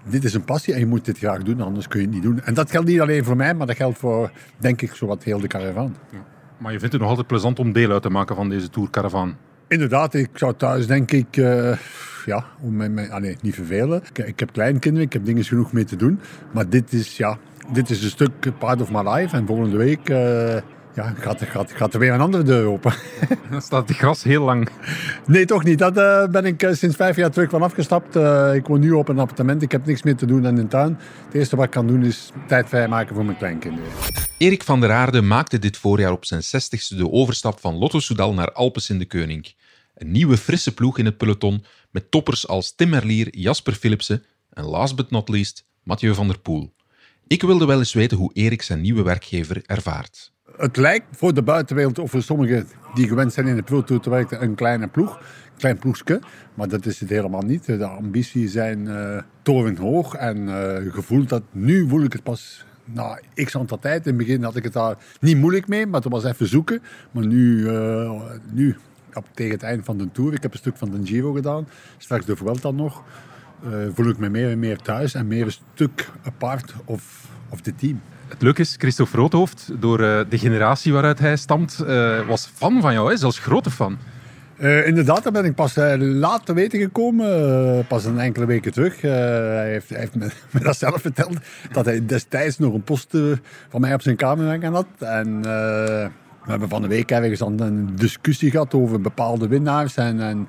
Dit 0.05 0.25
is 0.25 0.35
een 0.35 0.45
passie 0.45 0.75
en 0.75 0.81
je 0.81 0.87
moet 0.87 1.05
dit 1.05 1.19
graag 1.19 1.43
doen, 1.43 1.61
anders 1.61 1.89
kun 1.89 2.01
je 2.01 2.07
het 2.07 2.15
niet 2.15 2.25
doen. 2.25 2.41
En 2.41 2.55
dat 2.55 2.71
geldt 2.71 2.89
niet 2.89 3.01
alleen 3.01 3.25
voor 3.25 3.37
mij, 3.37 3.55
maar 3.55 3.67
dat 3.67 3.77
geldt 3.77 3.99
voor, 3.99 4.31
denk 4.59 4.83
ik, 4.83 4.95
zowat 4.95 5.23
heel 5.23 5.41
de 5.41 5.47
caravan. 5.47 5.97
Maar 6.59 6.73
je 6.73 6.79
vindt 6.79 6.93
het 6.93 7.01
nog 7.01 7.11
altijd 7.11 7.27
plezant 7.27 7.59
om 7.59 7.73
deel 7.73 7.91
uit 7.91 8.03
te 8.03 8.11
maken 8.11 8.37
van 8.37 8.49
deze 8.49 8.71
Tour-caravan. 8.71 9.37
Inderdaad, 9.69 10.15
ik 10.15 10.29
zou 10.35 10.55
thuis 10.57 10.87
denk 10.87 11.11
ik, 11.11 11.37
eh, 11.37 11.77
ja, 12.27 12.45
om 12.61 12.77
mij, 12.95 13.11
ah, 13.11 13.21
nee, 13.21 13.37
niet 13.41 13.55
vervelen. 13.55 14.03
Ik, 14.03 14.19
ik 14.19 14.41
heb 14.41 14.53
kleinkinderen, 14.53 15.07
ik 15.07 15.13
heb 15.13 15.25
dingen 15.25 15.45
genoeg 15.45 15.73
mee 15.73 15.85
te 15.85 15.97
doen. 15.97 16.21
Maar 16.51 16.69
dit 16.69 16.93
is, 16.93 17.17
ja, 17.17 17.39
dit 17.73 17.91
is 17.91 18.05
een 18.05 18.11
stuk 18.11 18.59
part 18.59 18.81
of 18.81 18.91
my 18.91 19.11
life. 19.11 19.37
En 19.37 19.47
volgende 19.47 19.77
week 19.77 20.09
eh, 20.09 20.57
ja, 20.95 21.15
gaat, 21.19 21.41
er- 21.41 21.47
gaat, 21.47 21.73
gaat 21.73 21.95
er 21.95 22.01
weer 22.01 22.13
een 22.13 22.21
andere 22.21 22.43
deur 22.43 22.67
open. 22.67 22.93
Dan 23.51 23.63
staat 23.63 23.89
het 23.89 23.97
gras 23.97 24.23
heel 24.23 24.45
lang. 24.45 24.69
nee, 25.27 25.45
toch 25.45 25.65
niet. 25.65 25.79
Dat 25.79 25.97
eh, 25.97 26.27
ben 26.27 26.45
ik 26.45 26.63
eh, 26.63 26.73
sinds 26.73 26.97
vijf 26.97 27.17
jaar 27.17 27.31
terug 27.31 27.51
van 27.51 27.63
afgestapt. 27.63 28.17
Eh, 28.17 28.55
ik 28.55 28.67
woon 28.67 28.81
nu 28.81 28.93
op 28.93 29.09
een 29.09 29.19
appartement, 29.19 29.63
ik 29.63 29.73
heb 29.73 29.87
niks 29.87 30.03
meer 30.03 30.17
te 30.17 30.27
doen 30.27 30.47
in 30.47 30.55
de 30.55 30.69
tuin. 30.69 30.99
Het 31.25 31.35
eerste 31.35 31.57
wat 31.57 31.65
ik 31.65 31.71
kan 31.71 31.87
doen 31.87 32.05
is 32.05 32.31
tijd 32.47 32.69
vrijmaken 32.69 33.15
voor 33.15 33.25
mijn 33.25 33.37
kleinkinderen. 33.37 33.91
Erik 34.39 34.63
van 34.63 34.81
der 34.81 34.93
Aarde 34.93 35.23
maakte 35.23 35.59
dit 35.59 35.77
voorjaar 35.77 36.13
op 36.13 36.25
zijn 36.25 36.43
60ste 36.43 36.97
de 36.97 37.11
overstap 37.11 37.61
van 37.61 37.75
Lotto 37.75 37.99
Soudal 37.99 38.35
naar 38.35 38.53
Alpes 38.53 38.91
in 38.91 38.99
de 38.99 39.07
Koning. 39.07 39.55
Een 39.95 40.11
nieuwe 40.11 40.37
frisse 40.37 40.75
ploeg 40.75 40.99
in 40.99 41.05
het 41.05 41.17
peloton 41.17 41.65
met 41.91 42.11
toppers 42.11 42.49
als 42.49 42.75
Tim 42.75 42.89
Merlier, 42.89 43.37
Jasper 43.37 43.73
Philipsen 43.73 44.25
en 44.51 44.65
last 44.65 44.97
but 44.97 45.11
not 45.11 45.29
least 45.29 45.65
Mathieu 45.83 46.15
van 46.15 46.27
der 46.27 46.39
Poel. 46.39 46.73
Ik 47.27 47.43
wilde 47.43 47.67
wel 47.67 47.79
eens 47.79 47.93
weten 47.93 48.17
hoe 48.17 48.31
Erik 48.33 48.63
zijn 48.63 48.81
nieuwe 48.81 49.03
werkgever 49.03 49.63
ervaart. 49.67 50.33
Het 50.57 50.77
lijkt 50.77 51.07
voor 51.17 51.35
de 51.35 51.43
buitenwereld 51.43 51.99
of 51.99 52.11
voor 52.11 52.23
sommigen 52.23 52.67
die 52.95 53.09
gewend 53.09 53.33
zijn 53.33 53.47
in 53.47 53.57
de 53.57 53.63
Pro 53.63 53.83
Tour 53.83 54.03
te 54.03 54.11
werken 54.11 54.43
een 54.43 54.55
kleine 54.55 54.89
ploeg. 54.89 55.21
Klein 55.57 55.79
ploegske, 55.79 56.21
maar 56.55 56.69
dat 56.69 56.87
is 56.87 57.01
het 57.01 57.09
helemaal 57.09 57.43
niet. 57.43 57.67
De 57.67 57.85
ambities 57.87 58.53
zijn 58.53 58.89
eh 58.89 59.23
torenhoog 59.43 60.15
en 60.15 60.49
eh 60.49 60.93
gevoel 60.93 61.27
dat 61.27 61.43
nu 61.51 61.89
voel 61.89 62.03
ik 62.03 62.13
het 62.13 62.23
pas 62.23 62.65
na 62.85 63.21
x 63.35 63.57
aantal 63.57 63.79
tijd. 63.79 64.07
In 64.07 64.17
het 64.17 64.27
begin 64.27 64.43
had 64.43 64.57
ik 64.57 64.65
het 64.65 64.73
daar 64.73 64.97
niet 65.21 65.37
moeilijk 65.37 65.69
mee, 65.69 65.87
maar 65.87 66.01
het 66.01 66.13
was 66.13 66.25
even 66.25 66.49
zoeken. 66.49 66.83
Maar 67.11 67.27
nu, 67.27 67.69
eh, 67.69 68.23
nu 68.51 68.77
op, 69.15 69.27
tegen 69.35 69.53
het 69.53 69.63
eind 69.63 69.85
van 69.85 69.99
de 69.99 70.11
Tour, 70.13 70.33
ik 70.33 70.43
heb 70.43 70.53
een 70.53 70.59
stuk 70.59 70.77
van 70.77 70.91
de 70.91 71.01
Giro 71.05 71.33
gedaan, 71.33 71.69
straks 71.99 72.27
de 72.27 72.37
Vuelta 72.37 72.71
nog, 72.71 73.03
eh, 73.65 73.79
voel 73.95 74.09
ik 74.09 74.19
me 74.19 74.29
meer 74.29 74.51
en 74.51 74.59
meer 74.59 74.79
thuis 74.79 75.15
en 75.15 75.27
meer 75.27 75.45
een 75.45 75.53
stuk 75.75 76.11
apart 76.23 76.75
of, 76.85 77.29
of 77.49 77.61
the 77.61 77.75
team. 77.75 78.01
Het 78.29 78.43
leuke 78.43 78.61
is, 78.61 78.75
Christophe 78.79 79.17
Roodhoofd, 79.17 79.71
door 79.81 80.01
eh, 80.01 80.21
de 80.29 80.39
generatie 80.39 80.93
waaruit 80.93 81.19
hij 81.19 81.37
stamt, 81.37 81.81
eh, 81.87 82.27
was 82.27 82.51
fan 82.55 82.81
van 82.81 82.93
jou, 82.93 83.11
hè? 83.11 83.17
zelfs 83.17 83.39
grote 83.39 83.71
fan. 83.71 83.99
Inderdaad, 84.59 85.23
daar 85.23 85.33
ben 85.33 85.45
ik 85.45 85.55
pas 85.55 85.77
eh, 85.77 85.95
laat 85.99 86.47
te 86.47 86.55
weten 86.55 86.81
gekomen. 86.81 87.87
pas 87.87 88.05
een 88.05 88.19
enkele 88.19 88.47
weken 88.47 88.73
terug. 88.73 89.01
Hij 89.01 89.71
heeft, 89.71 89.89
hij 89.89 89.99
heeft 89.99 90.15
me, 90.15 90.31
me 90.53 90.61
dat 90.61 90.77
zelf 90.77 91.01
verteld. 91.01 91.37
Dat 91.73 91.85
hij 91.85 92.07
destijds 92.07 92.59
nog 92.59 92.75
een 92.75 92.83
post 92.83 93.17
van 93.69 93.81
mij 93.81 93.95
op 93.95 94.03
zijn 94.03 94.17
kamer 94.17 94.73
had. 94.73 94.87
En 94.99 95.43
we 95.43 96.51
hebben 96.51 96.69
van 96.69 96.83
de 96.83 96.89
week 96.89 97.11
ergens 97.11 97.41
een 97.41 97.91
discussie 97.95 98.51
gehad 98.51 98.75
over 98.75 99.01
bepaalde 99.01 99.49
winnaars. 99.49 99.97
En, 99.97 100.21
en 100.21 100.49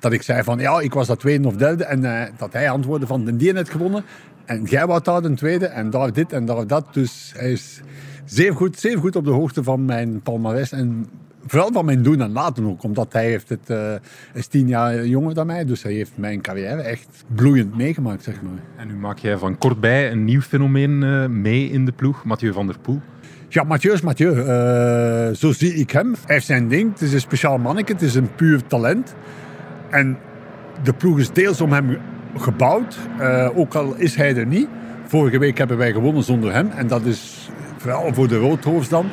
dat 0.00 0.12
ik 0.12 0.22
zei 0.22 0.42
van, 0.42 0.58
ja, 0.58 0.80
ik 0.80 0.94
was 0.94 1.06
dat 1.06 1.20
tweede 1.20 1.48
of 1.48 1.56
derde. 1.56 1.84
En 1.84 2.04
eh, 2.04 2.32
dat 2.36 2.52
hij 2.52 2.70
antwoordde 2.70 3.06
van, 3.06 3.24
de 3.24 3.36
die 3.36 3.52
net 3.52 3.68
gewonnen. 3.68 4.04
En 4.44 4.64
jij 4.64 4.86
wou 4.86 5.02
daar 5.02 5.24
een 5.24 5.34
tweede. 5.34 5.66
En 5.66 5.90
daar 5.90 6.12
dit 6.12 6.32
en 6.32 6.44
daar 6.44 6.66
dat. 6.66 6.94
Dus 6.94 7.32
hij 7.36 7.52
is 7.52 7.80
zeer 8.24 8.54
goed, 8.54 8.78
zeer 8.78 8.98
goed 8.98 9.16
op 9.16 9.24
de 9.24 9.30
hoogte 9.30 9.62
van 9.62 9.84
mijn 9.84 10.20
palmarès. 10.20 10.72
En 10.72 11.06
vooral 11.46 11.72
van 11.72 11.84
mijn 11.84 12.02
doen 12.02 12.20
en 12.20 12.32
laten 12.32 12.66
ook. 12.66 12.82
Omdat 12.82 13.12
hij 13.12 13.24
heeft 13.24 13.48
het, 13.48 13.70
eh, 13.70 13.92
is 14.34 14.46
tien 14.46 14.68
jaar 14.68 15.06
jonger 15.06 15.34
dan 15.34 15.46
mij. 15.46 15.64
Dus 15.64 15.82
hij 15.82 15.92
heeft 15.92 16.12
mijn 16.14 16.40
carrière 16.40 16.82
echt 16.82 17.24
bloeiend 17.34 17.76
meegemaakt, 17.76 18.22
zeg 18.22 18.42
maar. 18.42 18.62
En 18.76 18.86
nu 18.86 18.94
maak 18.94 19.18
jij 19.18 19.38
van 19.38 19.58
kortbij 19.58 20.10
een 20.10 20.24
nieuw 20.24 20.40
fenomeen 20.40 21.02
eh, 21.02 21.26
mee 21.26 21.70
in 21.70 21.84
de 21.84 21.92
ploeg, 21.92 22.24
Mathieu 22.24 22.52
van 22.52 22.66
der 22.66 22.78
Poel. 22.78 23.00
Ja, 23.48 23.62
Mathieu 23.62 23.92
is 23.92 24.00
Mathieu. 24.00 24.34
Zo 25.34 25.52
zie 25.52 25.74
ik 25.74 25.90
hem. 25.90 26.14
Hij 26.26 26.34
heeft 26.34 26.46
zijn 26.46 26.68
ding. 26.68 26.92
Het 26.92 27.00
is 27.00 27.12
een 27.12 27.20
speciaal 27.20 27.58
manneke. 27.58 27.92
Het 27.92 28.02
is 28.02 28.14
een 28.14 28.34
puur 28.34 28.66
talent. 28.66 29.14
En 29.90 30.18
de 30.82 30.92
ploeg 30.92 31.18
is 31.18 31.30
deels 31.30 31.60
om 31.60 31.72
hem 31.72 31.98
gebouwd. 32.36 32.98
Eh, 33.18 33.48
ook 33.54 33.74
al 33.74 33.94
is 33.96 34.14
hij 34.14 34.36
er 34.36 34.46
niet. 34.46 34.68
Vorige 35.06 35.38
week 35.38 35.58
hebben 35.58 35.76
wij 35.76 35.92
gewonnen 35.92 36.22
zonder 36.22 36.52
hem. 36.52 36.70
En 36.70 36.86
dat 36.86 37.04
is 37.04 37.50
vooral 37.76 38.14
voor 38.14 38.28
de 38.28 38.38
roodhoofds 38.38 38.88
dan. 38.88 39.06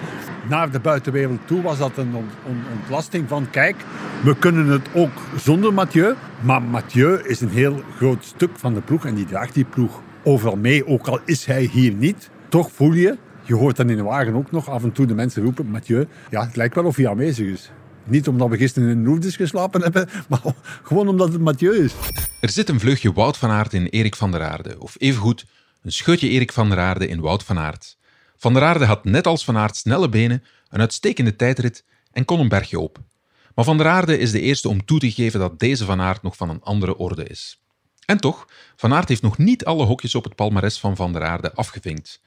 Naar 0.50 0.72
de 0.72 0.79
buitenwereld 0.79 1.39
toe 1.46 1.62
was 1.62 1.77
dat 1.77 1.98
een 1.98 2.15
ont- 2.15 2.34
ont- 2.48 2.79
ontlasting 2.79 3.27
van... 3.27 3.50
Kijk, 3.50 3.75
we 4.24 4.36
kunnen 4.38 4.67
het 4.67 4.88
ook 4.93 5.12
zonder 5.36 5.74
Mathieu. 5.74 6.13
Maar 6.41 6.62
Mathieu 6.62 7.19
is 7.24 7.41
een 7.41 7.50
heel 7.50 7.81
groot 7.96 8.25
stuk 8.25 8.50
van 8.53 8.74
de 8.74 8.81
ploeg. 8.81 9.05
En 9.05 9.15
die 9.15 9.25
draagt 9.25 9.53
die 9.53 9.65
ploeg 9.65 10.01
overal 10.24 10.55
mee. 10.55 10.88
Ook 10.88 11.07
al 11.07 11.19
is 11.25 11.46
hij 11.46 11.63
hier 11.63 11.93
niet. 11.93 12.29
Toch 12.50 12.72
voel 12.72 12.93
je... 12.93 13.17
Je 13.43 13.55
hoort 13.55 13.75
dan 13.75 13.89
in 13.89 13.98
de 13.98 14.03
wagen 14.03 14.36
ook 14.36 14.51
nog 14.51 14.69
af 14.69 14.84
en 14.84 14.91
toe 14.91 15.05
de 15.05 15.15
mensen 15.15 15.43
roepen... 15.43 15.67
Mathieu, 15.69 16.05
ja, 16.29 16.46
het 16.46 16.55
lijkt 16.55 16.75
wel 16.75 16.86
of 16.86 16.96
hij 16.96 17.07
aanwezig 17.10 17.48
is. 17.48 17.72
Niet 18.08 18.28
omdat 18.28 18.50
we 18.50 18.58
gisteren 18.58 18.90
in 18.90 19.04
Lourdes 19.04 19.36
geslapen 19.36 19.82
hebben, 19.82 20.10
maar 20.30 20.42
gewoon 20.84 21.08
omdat 21.08 21.32
het 21.32 21.42
Mathieu 21.42 21.84
is. 21.84 21.94
Er 22.42 22.50
zit 22.50 22.70
een 22.70 22.80
vleugje 22.80 23.14
Wout 23.14 23.38
van 23.38 23.50
Aert 23.50 23.74
in 23.74 23.86
Erik 23.86 24.16
van 24.16 24.32
der 24.32 24.44
Aarde, 24.44 24.80
of 24.80 24.96
evengoed 24.98 25.46
een 25.82 25.92
scheutje 25.92 26.30
Erik 26.30 26.52
van 26.52 26.70
der 26.70 26.80
Aarde 26.80 27.08
in 27.08 27.22
Wout 27.22 27.44
van 27.44 27.60
Aert. 27.60 27.98
Van 28.38 28.54
der 28.54 28.64
Aarde 28.64 28.86
had 28.86 29.04
net 29.06 29.28
als 29.28 29.46
Van 29.46 29.58
Aert 29.58 29.76
snelle 29.76 30.10
benen, 30.10 30.44
een 30.70 30.80
uitstekende 30.80 31.36
tijdrit 31.36 31.86
en 32.12 32.26
kon 32.26 32.40
een 32.40 32.50
bergje 32.50 32.80
op. 32.80 33.00
Maar 33.56 33.66
Van 33.66 33.78
der 33.78 33.88
Aarde 33.88 34.18
is 34.18 34.32
de 34.32 34.42
eerste 34.42 34.70
om 34.70 34.86
toe 34.86 35.00
te 35.00 35.12
geven 35.12 35.40
dat 35.40 35.60
deze 35.60 35.86
Van 35.86 36.02
Aert 36.02 36.22
nog 36.22 36.36
van 36.36 36.50
een 36.50 36.62
andere 36.62 36.98
orde 36.98 37.24
is. 37.24 37.62
En 38.06 38.18
toch, 38.18 38.48
Van 38.76 38.94
Aert 38.94 39.10
heeft 39.10 39.22
nog 39.22 39.38
niet 39.38 39.66
alle 39.66 39.86
hokjes 39.86 40.16
op 40.16 40.24
het 40.24 40.36
palmares 40.36 40.80
van 40.80 40.96
Van 40.96 41.14
der 41.14 41.24
Aarde 41.24 41.54
afgevinkt. 41.54 42.22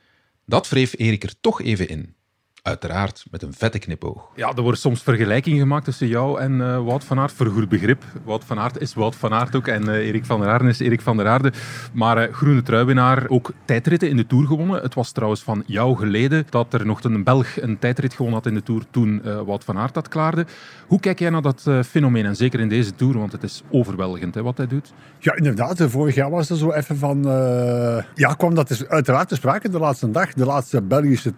Dat 0.46 0.68
wreef 0.68 0.94
Erik 0.98 1.22
er 1.22 1.40
toch 1.40 1.62
even 1.62 1.88
in. 1.88 2.14
Uiteraard 2.62 3.24
met 3.30 3.42
een 3.42 3.52
vette 3.52 3.78
knipoog. 3.78 4.28
Ja, 4.34 4.52
er 4.52 4.62
wordt 4.62 4.78
soms 4.78 5.02
vergelijking 5.02 5.58
gemaakt 5.58 5.84
tussen 5.84 6.08
jou 6.08 6.40
en 6.40 6.60
eh, 6.60 6.84
Wout 6.84 7.04
van 7.04 7.18
Aert, 7.18 7.32
voor 7.32 7.46
goed 7.46 7.68
begrip. 7.68 8.04
Wout 8.24 8.44
van 8.44 8.58
Aert 8.58 8.80
is 8.80 8.94
Wout 8.94 9.16
van 9.16 9.32
Aert 9.32 9.56
ook 9.56 9.66
en 9.66 9.88
eh, 9.88 10.06
Erik 10.06 10.24
van 10.24 10.40
der 10.40 10.48
Aarde 10.48 10.68
is 10.68 10.78
Erik 10.80 11.00
van 11.00 11.16
der 11.16 11.26
Aarde. 11.26 11.52
Maar 11.92 12.16
eh, 12.16 12.32
groene 12.32 12.62
truiwinnaar, 12.62 13.28
ook 13.28 13.52
tijdritten 13.64 14.08
in 14.08 14.16
de 14.16 14.26
Tour 14.26 14.46
gewonnen. 14.46 14.82
Het 14.82 14.94
was 14.94 15.12
trouwens 15.12 15.42
van 15.42 15.62
jou 15.66 15.96
geleden 15.96 16.46
dat 16.50 16.72
er 16.72 16.86
nog 16.86 17.04
een 17.04 17.24
Belg 17.24 17.60
een 17.60 17.78
tijdrit 17.78 18.12
gewonnen 18.14 18.34
had 18.34 18.46
in 18.46 18.54
de 18.54 18.62
Tour 18.62 18.82
toen 18.90 19.22
eh, 19.24 19.40
Wout 19.40 19.64
van 19.64 19.78
Aert 19.78 19.94
dat 19.94 20.08
klaarde. 20.08 20.46
Hoe 20.86 21.00
kijk 21.00 21.18
jij 21.18 21.30
naar 21.30 21.42
dat 21.42 21.62
eh, 21.66 21.82
fenomeen 21.82 22.26
en 22.26 22.36
zeker 22.36 22.60
in 22.60 22.68
deze 22.68 22.94
Tour, 22.94 23.18
want 23.18 23.32
het 23.32 23.42
is 23.42 23.62
overweldigend 23.70 24.34
hè, 24.34 24.42
wat 24.42 24.56
hij 24.56 24.66
doet. 24.66 24.92
Ja, 25.18 25.34
inderdaad. 25.36 25.82
Vorig 25.82 26.14
jaar 26.14 26.30
was 26.30 26.50
er 26.50 26.56
zo 26.56 26.72
even 26.72 26.96
van... 26.96 27.28
eh, 27.28 28.04
ja, 28.14 28.34
kwam 28.34 28.54
dat 28.54 28.68
dus 28.68 28.86
uiteraard 28.86 29.28
te 29.28 29.34
sprake 29.34 29.68
de 29.68 29.78
laatste 29.78 30.10
dag. 30.10 30.32
De 30.32 30.44
laatste 30.44 30.82
Belgische 30.82 31.36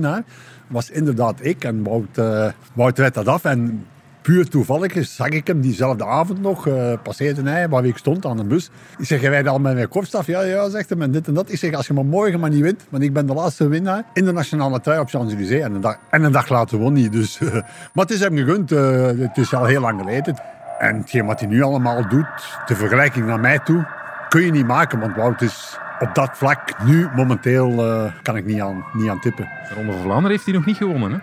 tijdwinnaar 0.00 0.22
was 0.66 0.90
inderdaad 0.90 1.34
ik. 1.44 1.64
En 1.64 1.82
Wout, 1.82 2.18
eh 2.18 2.46
Wout 2.72 2.96
dat 2.96 3.26
af. 3.28 3.44
En 3.44 3.86
puur 4.22 4.48
toevallig 4.48 5.06
zag 5.06 5.28
ik 5.28 5.46
hem 5.46 5.60
diezelfde 5.60 6.04
avond 6.06 6.40
nog. 6.40 6.66
eh 6.66 6.92
passeerde 7.02 7.50
hij 7.50 7.68
waar 7.68 7.84
ik 7.84 7.96
stond 7.96 8.26
aan 8.26 8.36
de 8.36 8.44
bus. 8.44 8.70
Ik 8.98 9.04
zeg, 9.06 9.20
wij 9.20 9.48
al 9.48 9.58
met 9.58 9.74
mijn 9.74 9.88
kopstaf? 9.88 10.26
Ja, 10.26 10.40
ja, 10.42 10.68
zegt 10.68 10.88
hij. 10.90 11.10
Dit 11.10 11.26
en 11.28 11.34
dat. 11.34 11.52
Ik 11.52 11.58
zeg, 11.58 11.72
als 11.74 11.86
je 11.86 11.92
maar 11.94 12.04
morgen 12.04 12.40
maar 12.40 12.50
niet 12.50 12.62
wint. 12.62 12.84
Want 12.88 13.02
ik 13.02 13.12
ben 13.12 13.26
de 13.26 13.34
laatste 13.34 13.68
winnaar 13.68 14.04
in 14.12 14.24
de 14.24 14.32
nationale 14.32 14.80
trui 14.80 15.00
op 15.00 15.08
Champs-Élysées. 15.08 15.62
En, 15.62 15.74
een 15.74 15.80
dag- 15.80 15.98
en 16.10 16.22
een 16.22 16.32
dag 16.32 16.48
later 16.48 16.78
won 16.78 16.94
hij. 16.96 17.08
Dus, 17.08 17.40
eh, 17.40 17.52
maar 17.94 18.04
het 18.04 18.10
is 18.10 18.20
hem 18.20 18.36
gegund. 18.36 18.72
eh, 18.72 19.06
het 19.18 19.36
is 19.36 19.54
al 19.54 19.64
heel 19.64 19.80
lang 19.80 20.00
geleden. 20.00 20.36
En 20.78 20.96
hetgeen 20.96 21.26
wat 21.26 21.40
hij 21.40 21.48
nu 21.48 21.62
allemaal 21.62 22.08
doet, 22.08 22.26
de 22.66 22.74
vergelijking 22.74 23.26
naar 23.26 23.40
mij 23.40 23.58
toe, 23.58 23.86
kun 24.28 24.40
je 24.44 24.50
niet 24.50 24.66
maken. 24.66 25.00
Want 25.00 25.16
Wout 25.16 25.42
is 25.42 25.78
op 26.00 26.14
dat 26.14 26.30
vlak 26.32 26.84
nu 26.84 27.08
momenteel, 27.14 27.86
eh, 27.86 28.12
kan 28.22 28.36
ik 28.36 28.46
niet 28.46 28.60
aan, 28.60 28.84
niet 28.92 29.08
aan 29.08 29.20
tippen. 29.20 29.48
De 29.68 29.74
Ronde 29.74 29.92
van 29.92 30.02
Vlaanderen 30.02 30.30
heeft 30.30 30.44
hij 30.44 30.54
nog 30.54 30.66
niet 30.66 30.76
gewonnen. 30.76 31.12
Hè? 31.12 31.18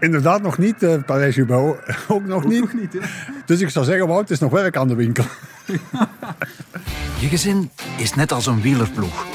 Inderdaad 0.00 0.42
nog 0.42 0.58
niet, 0.58 0.82
uh, 0.82 0.94
Parijs-Roubaix 1.06 1.78
ook 2.08 2.26
nog 2.26 2.44
niet. 2.44 2.98
dus 3.44 3.60
ik 3.60 3.68
zou 3.68 3.84
zeggen, 3.84 4.06
Wout, 4.06 4.20
het 4.20 4.30
is 4.30 4.38
nog 4.38 4.50
werk 4.50 4.76
aan 4.76 4.88
de 4.88 4.94
winkel. 4.94 5.24
Je 7.20 7.28
gezin 7.28 7.70
is 7.96 8.14
net 8.14 8.32
als 8.32 8.46
een 8.46 8.60
wielerploeg. 8.60 9.26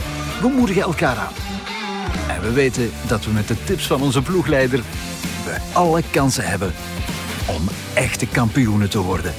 We 0.42 0.48
moedigen 0.48 0.82
elkaar 0.82 1.18
aan. 1.18 1.34
En 2.28 2.42
we 2.42 2.54
weten 2.54 2.90
dat 3.08 3.26
we 3.26 3.32
met 3.32 3.48
de 3.48 3.64
tips 3.64 3.88
van 3.88 4.02
onze 4.02 4.22
ploegleider 4.22 4.80
we 5.46 5.58
alle 5.74 6.02
kansen 6.12 6.48
hebben 6.48 6.72
om 7.46 7.68
echte 7.94 8.28
kampioenen 8.28 8.90
te 8.90 9.00
worden. 9.00 9.34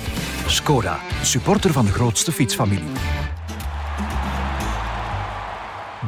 Skoda, 0.47 0.99
supporter 1.23 1.73
van 1.73 1.85
de 1.85 1.93
grootste 1.93 2.33
fietsfamilie. 2.33 2.91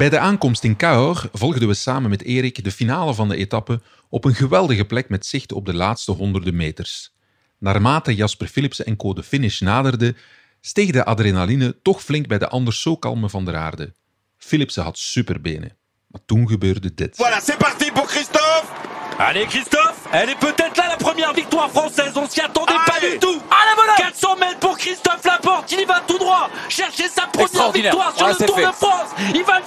Bij 0.00 0.10
de 0.10 0.18
aankomst 0.18 0.64
in 0.64 0.76
Cahors 0.76 1.26
volgden 1.32 1.68
we 1.68 1.74
samen 1.74 2.10
met 2.10 2.22
Erik 2.22 2.64
de 2.64 2.70
finale 2.70 3.14
van 3.14 3.28
de 3.28 3.36
etappe 3.36 3.80
op 4.08 4.24
een 4.24 4.34
geweldige 4.34 4.84
plek 4.84 5.08
met 5.08 5.26
zicht 5.26 5.52
op 5.52 5.66
de 5.66 5.74
laatste 5.74 6.12
honderden 6.12 6.56
meters. 6.56 7.12
Naarmate 7.58 8.14
Jasper 8.14 8.46
Philipsen 8.46 8.86
en 8.86 8.96
co 8.96 9.12
de 9.12 9.22
finish 9.22 9.60
naderden, 9.60 10.16
steeg 10.60 10.90
de 10.90 11.04
adrenaline 11.04 11.76
toch 11.82 12.02
flink 12.02 12.26
bij 12.26 12.38
de 12.38 12.48
anders 12.48 12.82
zo 12.82 12.96
kalme 12.96 13.28
Van 13.28 13.44
der 13.44 13.56
Aarde. 13.56 13.94
Philipsen 14.38 14.82
had 14.82 14.98
superbenen. 14.98 15.76
Maar 16.06 16.20
toen 16.26 16.48
gebeurde 16.48 16.94
dit. 16.94 17.16
Voilà, 17.16 17.40
c'est 17.44 17.58
parti 17.58 17.90
pour 17.92 18.06
Christophe 18.06 18.90
Allez 19.22 19.44
Christophe, 19.44 20.08
elle 20.12 20.30
est 20.30 20.38
peut-être 20.38 20.78
là 20.78 20.88
la 20.88 20.96
première 20.96 21.34
victoire 21.34 21.68
française, 21.68 22.12
on 22.16 22.26
s'y 22.26 22.40
attendait 22.40 22.72
pas 22.86 22.98
du 23.00 23.18
tout. 23.18 23.38
Allez 23.50 23.74
voilà 23.76 23.94
400 23.98 24.36
mètres 24.36 24.58
pour 24.60 24.78
Christophe 24.78 25.22
Laporte, 25.26 25.70
il 25.72 25.80
y 25.80 25.84
va 25.84 26.00
tout 26.06 26.16
droit, 26.16 26.48
chercher 26.70 27.06
sa 27.06 27.26
première 27.26 27.70
victoire 27.70 28.16
sur 28.16 28.28
le 28.28 28.46
Tour 28.46 28.56
fait. 28.56 28.66
de 28.66 28.72
France. 28.72 29.10
Il 29.34 29.44
va 29.44 29.59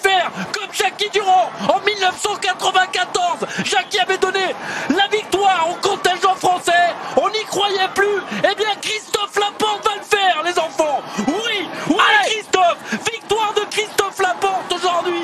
1994. 2.13 3.46
Jackie 3.63 4.00
avait 4.00 4.17
donné 4.17 4.55
la 4.89 5.08
victoire 5.08 5.67
au 5.72 5.75
contingent 5.75 6.36
français, 6.36 6.93
on 7.17 7.29
n'y 7.29 7.43
croyait 7.46 7.88
plus. 7.93 8.22
Eh 8.39 8.55
bien 8.55 8.75
Christophe 8.82 9.38
Laporte 9.39 9.84
va 9.86 9.96
le 9.96 10.03
faire 10.03 10.43
les 10.43 10.58
enfants. 10.60 11.01
Oui, 11.27 11.67
oui 11.89 11.98
Christophe, 12.25 12.77
victoire 13.12 13.53
de 13.55 13.62
Christophe 13.72 14.20
Laporte 14.20 14.72
aujourd'hui. 14.72 15.24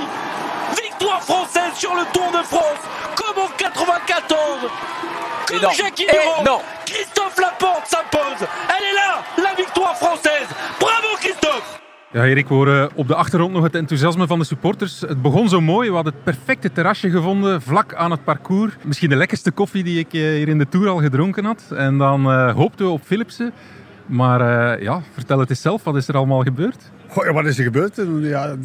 Victoire 0.81 1.21
française 1.21 1.73
sur 1.75 1.95
le 1.95 2.03
Tour 2.13 2.31
de 2.31 2.43
France, 2.43 2.79
comme 3.15 3.43
en 3.43 3.47
94. 3.57 4.37
Comme. 5.47 5.71
Jackie 5.73 6.05
Durand, 6.05 6.61
Ja, 12.19 12.25
Erik, 12.25 12.47
we 12.47 12.53
horen 12.53 12.89
op 12.95 13.07
de 13.07 13.15
achtergrond 13.15 13.53
nog 13.53 13.63
het 13.63 13.75
enthousiasme 13.75 14.27
van 14.27 14.39
de 14.39 14.45
supporters. 14.45 15.01
Het 15.01 15.21
begon 15.21 15.49
zo 15.49 15.61
mooi. 15.61 15.89
We 15.89 15.95
hadden 15.95 16.13
het 16.13 16.23
perfecte 16.23 16.71
terrasje 16.71 17.09
gevonden, 17.09 17.61
vlak 17.61 17.93
aan 17.93 18.11
het 18.11 18.23
parcours. 18.23 18.73
Misschien 18.85 19.09
de 19.09 19.15
lekkerste 19.15 19.51
koffie 19.51 19.83
die 19.83 19.99
ik 19.99 20.13
eh, 20.13 20.21
hier 20.21 20.47
in 20.47 20.57
de 20.57 20.67
Tour 20.69 20.87
al 20.89 20.97
gedronken 20.97 21.45
had. 21.45 21.63
En 21.75 21.97
dan 21.97 22.25
eh, 22.25 22.53
hoopten 22.55 22.85
we 22.85 22.91
op 22.91 23.01
Philipsen. 23.03 23.51
Maar 24.05 24.73
eh, 24.75 24.81
ja, 24.83 25.01
vertel 25.13 25.39
het 25.39 25.49
eens 25.49 25.61
zelf. 25.61 25.83
Wat 25.83 25.95
is 25.95 26.07
er 26.07 26.15
allemaal 26.17 26.41
gebeurd? 26.43 26.91
Goh, 27.07 27.25
ja, 27.25 27.33
wat 27.33 27.45
is 27.45 27.57
er 27.57 27.63
gebeurd? 27.63 28.01
Ja, 28.21 28.47
dat- 28.47 28.63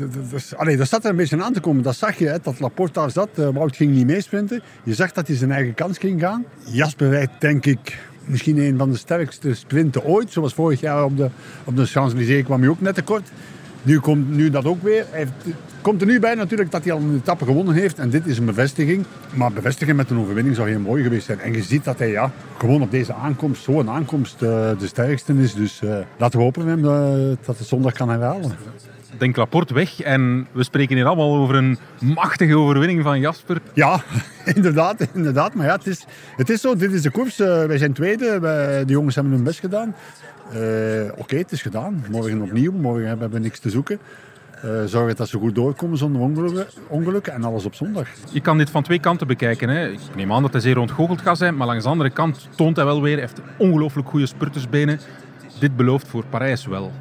dat- 0.59 0.77
dat 0.79 0.89
zat 0.89 1.05
er 1.05 1.11
een 1.11 1.17
beetje 1.17 1.43
aan 1.43 1.53
te 1.53 1.61
komen. 1.61 1.83
Dat 1.83 1.97
zag 1.97 2.15
je, 2.19 2.27
hè, 2.27 2.37
dat 2.43 2.61
Laporte 2.61 2.93
daar 2.93 3.11
zat. 3.11 3.29
Wout 3.35 3.77
ging 3.77 3.93
niet 3.93 4.07
meesprinten. 4.07 4.63
Je 4.83 4.95
zag 4.95 5.13
dat 5.13 5.27
hij 5.27 5.37
zijn 5.37 5.51
eigen 5.53 5.75
kans 5.75 5.99
ging 5.99 6.21
gaan. 6.21 6.45
Jasper 6.65 7.09
rijdt, 7.11 7.33
denk 7.41 7.67
ik, 7.67 7.99
misschien 8.27 8.59
een 8.59 8.79
van 8.79 8.91
de 8.91 8.97
sterkste 8.97 9.55
sprinten 9.55 10.05
ooit. 10.05 10.33
Zoals 10.33 10.55
vorig 10.55 10.81
jaar 10.81 11.05
op 11.05 11.17
de, 11.17 11.29
op 11.65 11.77
de 11.77 11.87
Champs-Élysées 11.87 12.45
kwam 12.45 12.61
hij 12.61 12.69
ook 12.69 12.81
net 12.81 12.95
tekort. 12.95 13.31
Nu 13.83 14.01
komt 14.01 14.31
nu 14.31 14.51
dat 14.51 14.65
ook 14.65 14.83
weer. 14.83 15.05
Hij 15.11 15.29
komt 15.81 16.01
er 16.01 16.07
nu 16.07 16.21
bij 16.21 16.35
natuurlijk 16.35 16.71
dat 16.71 16.85
hij 16.85 16.93
al 16.93 17.01
een 17.01 17.17
etappe 17.17 17.45
gewonnen 17.45 17.75
heeft. 17.75 17.99
En 17.99 18.11
dit 18.11 18.27
is 18.27 18.39
een 18.39 18.45
bevestiging. 18.45 19.05
Maar 19.35 19.53
bevestigen 19.53 19.97
met 19.97 20.11
een 20.11 20.19
overwinning 20.19 20.57
zou 20.57 20.69
heel 20.69 20.81
mooi 20.81 21.03
geweest 21.03 21.27
zijn. 21.27 21.41
En 21.41 21.53
je 21.53 21.63
ziet 21.63 21.85
dat 21.85 21.99
hij 21.99 22.11
ja, 22.11 22.31
gewoon 22.59 22.83
op 22.83 22.91
deze 22.91 23.15
aankomst, 23.15 23.63
zo'n 23.63 23.91
aankomst, 23.91 24.43
eh, 24.43 24.49
de 24.79 24.87
sterkste 24.87 25.33
is. 25.33 25.55
Dus 25.55 25.83
eh, 25.83 25.99
laten 26.19 26.39
we 26.39 26.45
hopen 26.45 26.69
eh, 26.69 27.37
dat 27.45 27.59
het 27.59 27.67
zondag 27.67 27.93
kan 27.93 28.09
herhalen. 28.09 28.53
Denk 29.19 29.37
Laporte 29.37 29.75
weg 29.75 30.01
en 30.03 30.47
we 30.53 30.63
spreken 30.63 30.97
hier 30.97 31.05
allemaal 31.07 31.35
over 31.35 31.55
een 31.55 31.79
machtige 32.01 32.59
overwinning 32.59 33.03
van 33.03 33.21
Jasper. 33.21 33.61
Ja, 33.75 34.01
inderdaad, 34.55 35.07
inderdaad. 35.13 35.55
Maar 35.55 35.67
ja, 35.67 35.73
het 35.77 35.87
is, 35.87 36.05
het 36.37 36.51
is 36.51 36.61
zo. 36.61 36.77
Dit 36.77 36.93
is 36.93 37.03
de 37.03 37.11
koers. 37.11 37.41
Eh, 37.41 37.65
wij 37.65 37.79
zijn 37.79 37.93
tweede. 37.93 38.39
Wij- 38.41 38.85
de 38.85 38.93
jongens 38.93 39.15
hebben 39.15 39.33
hun 39.33 39.43
best 39.45 39.61
gedaan. 39.61 39.95
Eh, 40.53 40.61
Oké, 41.17 41.37
het 41.37 41.53
is 41.53 41.63
gedaan. 41.63 42.05
Morgen 42.11 42.43
opnieuw. 42.43 42.73
Morgen 42.73 43.09
hebben 43.09 43.31
we 43.31 43.39
niks 43.39 43.59
te 43.59 43.71
zoeken. 43.71 43.99
Eh, 44.63 44.71
zorgen 44.85 45.17
dat 45.17 45.29
ze 45.29 45.39
goed 45.39 45.55
doorkomen 45.55 45.99
zonder 45.99 46.21
ongelukken, 46.23 46.67
ongelukken 46.89 47.33
en 47.33 47.45
alles 47.45 47.65
op 47.65 47.75
zondag. 47.75 48.09
Je 48.31 48.41
kan 48.41 48.59
dit 48.59 48.71
van 48.71 48.83
twee 48.83 48.99
kanten 49.01 49.27
bekijken. 49.27 49.69
Hè. 49.69 49.89
Ik 49.89 49.99
neem 50.17 50.33
aan 50.33 50.43
dat 50.43 50.53
hij 50.53 50.61
zeer 50.61 50.79
ontgoocheld 50.79 51.21
gaat 51.21 51.39
zijn, 51.39 51.57
maar 51.57 51.67
langs 51.67 51.85
de 51.85 51.91
andere 51.91 52.11
kant 52.11 52.49
toont 52.57 52.77
hij 52.77 52.85
wel 52.85 53.03
weer, 53.03 53.19
heeft 53.19 53.41
ongelooflijk 53.57 54.09
goede 54.09 54.27
spurtersbenen. 54.27 55.01
Dit 55.61 55.77
belooft 55.77 56.09
voor 56.09 56.25
Parijs 56.31 56.67
wel. 56.67 56.93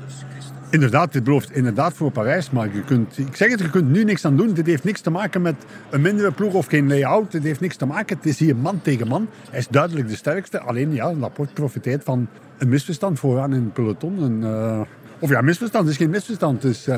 Inderdaad, 0.74 1.14
dit 1.14 1.24
belooft 1.24 1.52
inderdaad 1.52 1.94
voor 1.94 2.12
Parijs. 2.12 2.50
Maar 2.50 2.70
je 2.74 2.82
kunt, 2.82 3.18
ik 3.18 3.36
zeg 3.36 3.50
het, 3.52 3.60
je 3.60 3.70
kunt 3.70 3.90
nu 3.90 4.04
niks 4.04 4.26
aan 4.26 4.38
doen. 4.38 4.54
Dit 4.54 4.66
heeft 4.66 4.84
niks 4.84 5.02
te 5.02 5.10
maken 5.10 5.42
met 5.42 5.56
een 5.90 6.02
mindere 6.02 6.32
ploeg 6.32 6.54
of 6.54 6.66
geen 6.66 6.88
lay-out. 6.88 7.32
Dit 7.32 7.44
heeft 7.44 7.60
niks 7.60 7.76
te 7.76 7.86
maken. 7.86 8.18
Het 8.18 8.26
is 8.26 8.40
hier 8.40 8.56
man 8.56 8.82
tegen 8.82 9.08
man. 9.08 9.28
Hij 9.50 9.60
is 9.60 9.68
duidelijk 9.68 10.08
de 10.08 10.16
sterkste. 10.16 10.60
Alleen 10.60 10.94
ja, 10.94 11.14
Laporte 11.14 11.54
profiteert 11.54 12.04
van 12.04 12.28
een 12.58 12.70
misverstand 12.70 13.20
vooraan 13.20 13.54
in 13.54 13.64
het 13.64 13.74
peloton. 13.74 14.22
Een, 14.22 14.44
eh, 14.44 14.82
of 15.20 15.30
ja, 15.30 15.42
misverstand. 15.42 15.90
Is 15.90 15.98
geen 15.98 16.10
misverstand. 16.10 16.64
Het 16.64 16.72
is 16.72 16.88
eh, 16.88 16.96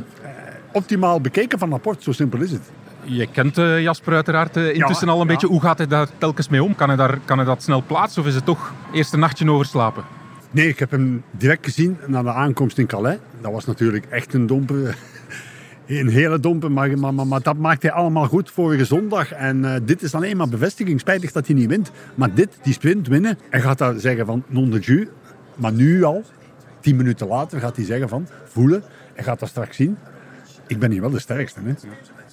optimaal 0.71 1.21
bekeken 1.21 1.59
van 1.59 1.69
Laporte. 1.69 2.03
Zo 2.03 2.11
simpel 2.11 2.41
is 2.41 2.51
het. 2.51 2.71
Je 3.03 3.27
kent 3.27 3.57
eh, 3.57 3.81
Jasper 3.81 4.13
uiteraard 4.13 4.55
intussen 4.55 5.07
Ja, 5.07 5.13
al 5.13 5.21
een 5.21 5.27
ja. 5.27 5.31
beetje. 5.31 5.47
Hoe 5.47 5.61
gaat 5.61 5.77
hij 5.77 5.87
daar 5.87 6.07
telkens 6.17 6.49
mee 6.49 6.63
om? 6.63 6.75
Kan 6.75 6.87
hij, 6.87 6.97
daar, 6.97 7.19
kan 7.25 7.37
hij 7.37 7.45
dat 7.45 7.63
snel 7.63 7.83
plaatsen 7.87 8.21
of 8.21 8.27
is 8.27 8.35
het 8.35 8.45
toch 8.45 8.73
eerst 8.93 9.13
een 9.13 9.19
nachtje 9.19 9.51
overslapen? 9.51 10.03
Nee, 10.55 10.67
ik 10.67 10.79
heb 10.79 10.91
hem 10.91 11.23
direct 11.31 11.65
gezien 11.65 11.97
na 12.07 12.23
de 12.23 12.31
aankomst 12.31 12.77
in 12.77 12.85
Calais. 12.85 13.17
Dat 13.41 13.51
was 13.51 13.65
natuurlijk 13.65 14.05
echt 14.09 14.33
een 14.33 14.47
domper. 14.47 14.77
Een 15.87 16.07
hele 16.07 16.39
domper, 16.39 16.71
maar, 16.71 16.99
maar, 16.99 17.13
maar, 17.13 17.41
dat 17.41 17.57
maakt 17.57 17.81
hij 17.81 17.91
allemaal 17.91 18.27
goed 18.27 18.51
vorige 18.51 18.85
zondag. 18.85 19.31
En 19.31 19.65
eh, 19.65 19.81
dit 19.83 20.01
is 20.01 20.15
alleen 20.15 20.37
maar 20.37 20.49
bevestiging. 20.49 20.99
Spijtig 20.99 21.31
dat 21.31 21.47
hij 21.47 21.55
niet 21.55 21.69
wint. 21.69 21.91
Maar 22.15 22.33
dit, 22.33 22.57
die 22.61 22.73
sprint 22.73 23.07
winnen. 23.07 23.37
Hij 23.49 23.61
gaat 23.61 23.77
daar 23.77 23.99
zeggen 23.99 24.25
van 24.25 24.43
non 24.47 24.69
de 24.69 24.79
jus. 24.79 25.07
Maar 25.55 25.71
nu 25.71 26.03
al, 26.03 26.23
tien 26.79 26.95
minuten 26.95 27.27
later, 27.27 27.59
gaat 27.59 27.75
hij 27.75 27.85
zeggen 27.85 28.09
van 28.09 28.27
voelen. 28.45 28.83
Hij 29.13 29.23
gaat 29.23 29.39
dat 29.39 29.49
straks 29.49 29.75
zien. 29.75 29.97
Ik 30.67 30.79
ben 30.79 30.91
hier 30.91 31.01
wel 31.01 31.09
de 31.09 31.19
sterkste. 31.19 31.59
Hè? 31.63 31.73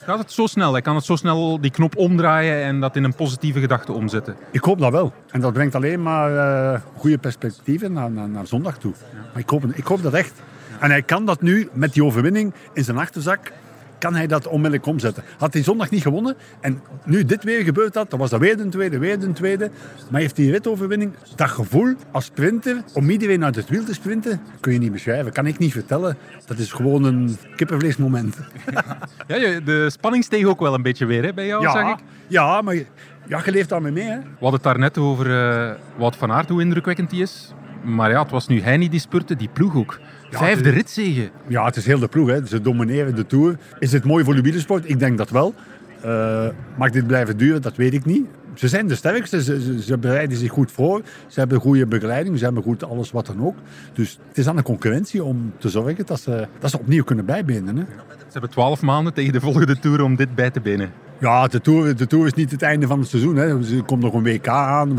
Gaat 0.05 0.19
het 0.19 0.33
zo 0.33 0.47
snel? 0.47 0.73
Hij 0.73 0.83
kan 0.83 0.95
het 0.95 1.05
zo 1.05 1.17
snel 1.17 1.61
die 1.61 1.71
knop 1.71 1.97
omdraaien 1.97 2.63
en 2.65 2.81
dat 2.81 2.97
in 2.97 3.05
een 3.05 3.15
positieve 3.15 3.61
gedachte 3.61 3.93
omzetten. 3.93 4.37
Ik 4.51 4.65
hoop 4.65 4.79
dat 4.79 4.93
wel. 4.93 5.13
En 5.31 5.41
dat 5.41 5.53
brengt 5.53 5.75
alleen 5.75 6.03
maar 6.03 6.37
eh, 6.37 6.81
goede 6.97 7.19
perspectieven 7.19 7.93
naar, 7.93 8.11
naar, 8.11 8.29
naar 8.29 8.47
zondag 8.47 8.79
toe. 8.79 8.93
Maar 9.33 9.43
ik 9.43 9.49
hoop, 9.49 9.65
ik 9.65 9.87
hoop 9.87 10.03
dat 10.03 10.15
echt. 10.15 10.33
En 10.81 10.91
hij 10.91 11.03
kan 11.03 11.27
dat 11.27 11.43
nu, 11.43 11.69
met 11.73 11.93
die 11.93 12.05
overwinning 12.05 12.53
in 12.73 12.85
zijn 12.85 12.99
achterzak, 12.99 13.53
kan 14.03 14.15
hij 14.15 14.27
dat 14.27 14.47
onmiddellijk 14.47 14.87
omzetten. 14.87 15.23
Had 15.39 15.53
hij 15.53 15.63
zondag 15.63 15.91
niet 15.91 16.03
gewonnen 16.03 16.37
en 16.61 16.81
nu 17.05 17.25
dit 17.25 17.45
weer 17.45 17.65
gebeurd 17.65 17.95
had, 17.95 18.11
dan 18.11 18.19
was 18.19 18.31
dat 18.31 18.41
weer 18.41 18.57
de 18.57 18.69
tweede, 18.69 18.99
weer 18.99 19.19
de 19.19 19.33
tweede. 19.33 19.71
Maar 20.11 20.21
heeft 20.21 20.37
die 20.37 20.51
ritoverwinning, 20.51 21.13
dat 21.37 21.51
gevoel 21.51 21.95
als 22.11 22.25
sprinter, 22.25 22.83
om 22.95 23.11
iedereen 23.11 23.45
uit 23.45 23.55
het 23.57 23.69
wiel 23.69 23.85
te 23.85 23.95
sprinten, 23.95 24.41
kun 24.61 24.73
je 24.73 24.79
niet 24.79 24.93
beschrijven. 24.93 25.33
Kan 25.33 25.47
ik 25.47 25.59
niet 25.59 25.73
vertellen. 25.73 26.17
Dat 26.47 26.59
is 26.59 26.73
gewoon 26.73 27.05
een 27.05 27.37
kippenvleesmoment. 27.57 28.37
Ja, 29.27 29.61
de 29.61 29.91
spanning 29.91 30.25
steeg 30.25 30.45
ook 30.47 30.61
wel 30.61 30.75
een 30.75 30.83
beetje 30.83 31.07
weer 31.07 31.23
hè, 31.25 31.33
bij 31.35 31.47
jou, 31.47 31.63
zag 31.63 31.75
Ja, 31.75 31.93
ik. 31.93 31.99
ja, 32.27 32.63
maar 32.63 32.75
je- 32.75 32.87
ja, 33.27 33.41
je 33.45 33.51
leeft 33.51 33.69
daarmee 33.69 33.93
mee. 33.93 34.05
Hè? 34.09 34.17
We 34.19 34.25
hadden 34.31 34.53
het 34.53 34.63
daarnet 34.63 34.99
over 34.99 35.27
eh 35.39 35.71
Wout 35.99 36.17
van 36.17 36.33
Aert, 36.33 36.49
hoe 36.49 36.61
indrukwekkend 36.61 37.11
die 37.11 37.23
is. 37.23 37.53
Maar 37.85 38.11
ja, 38.11 38.23
het 38.23 38.31
was 38.31 38.47
nu 38.49 38.61
hij 38.61 38.77
niet 38.77 38.91
die 38.91 39.01
spurte, 39.01 39.37
die 39.37 39.49
ploeg 39.53 39.77
ook. 39.77 39.99
Vijfde 40.39 40.71
ritzege. 40.71 41.31
Ja, 41.49 41.65
het 41.65 41.77
is 41.77 41.87
heel 41.87 41.99
de 41.99 42.09
ploeg. 42.09 42.29
Hè. 42.29 42.47
Ze 42.47 42.61
domineren 42.61 43.15
de 43.15 43.27
Tour. 43.27 43.59
Is 43.79 43.93
het 43.93 44.05
mooi 44.05 44.25
voor 44.25 44.35
de 44.35 44.43
wielersport? 44.43 44.89
Ik 44.89 44.99
denk 44.99 45.19
dat 45.19 45.31
wel. 45.31 45.55
Eh, 46.03 46.47
mag 46.77 46.91
dit 46.91 47.07
blijven 47.07 47.37
duren? 47.37 47.63
Dat 47.63 47.77
weet 47.77 47.95
ik 47.95 48.05
niet. 48.05 48.27
Ze 48.55 48.69
zijn 48.69 48.87
de 48.87 48.95
sterkste. 48.95 49.43
Ze, 49.43 49.63
ze, 49.63 49.83
ze 49.83 49.99
bereiden 49.99 50.37
zich 50.37 50.51
goed 50.51 50.73
voor. 50.73 51.03
Ze 51.27 51.41
hebben 51.41 51.61
goede 51.61 51.87
begeleiding. 51.87 52.39
Ze 52.39 52.45
hebben 52.45 52.63
goed 52.63 52.85
alles 52.85 53.11
wat 53.11 53.27
dan 53.27 53.47
ook. 53.47 53.57
Dus 53.93 54.19
het 54.29 54.39
is 54.39 54.49
aan 54.49 54.57
de 54.57 54.63
concurrentie 54.63 55.25
om 55.25 55.53
te 55.59 55.69
zorgen 55.69 56.07
dat 56.07 56.21
ze, 56.21 56.47
dat 56.59 56.71
ze 56.71 56.79
opnieuw 56.79 57.05
kunnen 57.05 57.25
bijbenen. 57.25 57.77
Hè. 57.77 57.85
Ze 58.19 58.39
hebben 58.39 58.51
twaalf 58.51 58.83
maanden 58.83 59.13
tegen 59.13 59.33
de 59.33 59.41
volgende 59.41 59.79
Tour 59.79 60.03
om 60.03 60.17
dit 60.17 60.35
bij 60.35 60.51
te 60.51 60.61
benen. 60.61 60.91
Ja, 61.23 61.47
de 61.47 61.61
tour, 61.61 61.97
de 61.97 62.07
tour 62.07 62.27
is 62.27 62.35
niet 62.35 62.51
het 62.51 62.63
einde 62.63 62.87
van 62.87 62.99
het 62.99 63.09
seizoen. 63.09 63.37
Hè. 63.37 63.77
Er 63.77 63.85
komt 63.85 64.03
nog 64.03 64.15
een 64.15 64.23
WK 64.23 64.49
aan. 64.49 64.99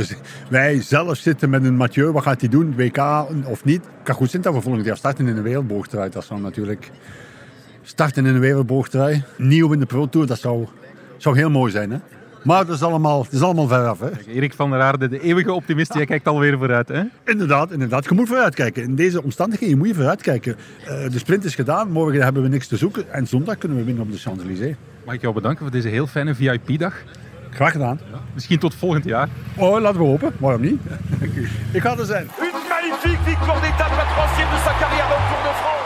Wij 0.49 0.81
zelf 0.81 1.17
zitten 1.17 1.49
met 1.49 1.63
een 1.63 1.75
Mathieu. 1.75 2.11
Wat 2.11 2.23
gaat 2.23 2.39
hij 2.39 2.49
doen? 2.49 2.75
WK 2.75 2.97
of 3.45 3.63
niet? 3.63 3.81
Kan 4.03 4.15
goed 4.15 4.29
zijn 4.29 4.41
dat 4.41 4.53
we 4.53 4.61
volgend 4.61 4.85
jaar 4.85 4.97
starten 4.97 5.27
in 5.27 5.37
een 5.37 5.43
wereldboogtrui. 5.43 6.09
Dat 6.09 6.25
zou 6.25 6.41
natuurlijk... 6.41 6.91
Starten 7.81 8.25
in 8.25 8.33
een 8.33 8.39
wereldboogtrui. 8.39 9.23
Nieuw 9.37 9.73
in 9.73 9.79
de 9.79 9.85
Pro 9.85 10.09
Tour. 10.09 10.27
Dat 10.27 10.39
zou, 10.39 10.67
zou 11.17 11.37
heel 11.37 11.49
mooi 11.49 11.71
zijn. 11.71 11.91
Hè. 11.91 11.97
Maar 12.43 12.65
dat 12.65 12.75
is 12.75 12.83
allemaal, 12.83 13.23
dat 13.23 13.33
is 13.33 13.41
allemaal 13.41 13.67
veraf. 13.67 13.99
Hè. 13.99 14.09
Erik 14.27 14.53
van 14.53 14.69
der 14.69 14.81
Aarde, 14.81 15.09
de 15.09 15.19
eeuwige 15.21 15.53
optimist, 15.53 15.93
jij 15.93 16.05
kijkt 16.05 16.27
alweer 16.27 16.57
vooruit. 16.57 16.87
Hè? 16.87 17.01
Inderdaad, 17.25 17.71
inderdaad. 17.71 18.05
Je 18.05 18.13
moet 18.13 18.27
vooruitkijken. 18.27 18.83
In 18.83 18.95
deze 18.95 19.23
omstandigheden 19.23 19.77
moet 19.77 19.87
je 19.87 19.93
vooruitkijken. 19.93 20.55
Eh, 20.85 21.09
de 21.11 21.19
sprint 21.19 21.43
is 21.43 21.55
gedaan. 21.55 21.91
Morgen 21.91 22.21
hebben 22.21 22.43
we 22.43 22.49
niks 22.49 22.67
te 22.67 22.77
zoeken. 22.77 23.13
En 23.13 23.27
zondag 23.27 23.57
kunnen 23.57 23.77
we 23.77 23.83
winnen 23.83 24.03
op 24.03 24.11
de 24.11 24.17
Champs-Élysées. 24.17 24.75
Mag 25.05 25.15
ik 25.15 25.21
jou 25.21 25.33
bedanken 25.33 25.61
voor 25.61 25.71
deze 25.71 25.87
heel 25.87 26.07
fijne 26.07 26.35
VIP-dag. 26.35 26.93
Graag 27.49 27.71
gedaan. 27.71 27.99
Misschien 28.33 28.59
tot 28.59 28.75
volgend 28.75 29.03
jaar. 29.03 29.29
Oh, 29.57 29.81
laten 29.81 29.99
we 29.99 30.05
hopen. 30.05 30.31
Waarom 30.39 30.61
niet? 30.61 30.81
Ik 31.71 31.81
ga 31.81 31.97
er 31.97 32.05
zijn. 32.05 32.27
Une 32.39 32.51
magnifique 32.69 33.23
victoire 33.23 33.61
d'étape, 33.61 33.95
la 33.97 34.05
troisième 34.13 34.49
de 34.49 34.57
sa 34.65 34.73
carrière 34.79 35.07
le 35.09 35.15
Tour 35.29 35.41
de 35.43 35.53
France. 35.61 35.83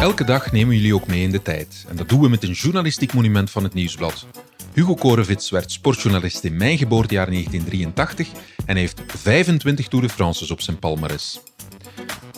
Elke 0.00 0.24
dag 0.24 0.52
nemen 0.52 0.76
jullie 0.76 0.94
ook 0.94 1.06
mee 1.06 1.22
in 1.22 1.30
de 1.30 1.42
tijd. 1.42 1.84
En 1.88 1.96
dat 1.96 2.08
doen 2.08 2.20
we 2.20 2.28
met 2.28 2.42
een 2.42 2.52
journalistiek 2.52 3.12
monument 3.12 3.50
van 3.50 3.62
het 3.62 3.74
Nieuwsblad. 3.74 4.26
Hugo 4.72 4.94
Korevits 4.94 5.50
werd 5.50 5.72
sportjournalist 5.72 6.44
in 6.44 6.56
mijn 6.56 6.78
geboortejaar 6.78 7.26
1983 7.26 8.28
en 8.66 8.76
heeft 8.76 9.02
25 9.06 9.88
Tour 9.88 10.06
de 10.06 10.12
France's 10.12 10.50
op 10.50 10.60
zijn 10.60 10.78
palmares. 10.78 11.40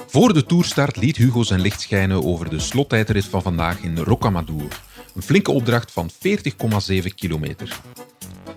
Voor 0.06 0.32
de 0.32 0.46
toerstart 0.46 0.96
liet 0.96 1.16
Hugo 1.16 1.42
zijn 1.42 1.60
licht 1.60 1.80
schijnen 1.80 2.24
over 2.24 2.50
de 2.50 2.58
slottijdrit 2.58 3.24
van 3.24 3.42
vandaag 3.42 3.80
in 3.80 3.98
Rocamadour. 3.98 4.80
Een 5.14 5.22
flinke 5.22 5.50
opdracht 5.50 5.92
van 5.92 6.10
40,7 6.10 7.14
kilometer. 7.14 7.80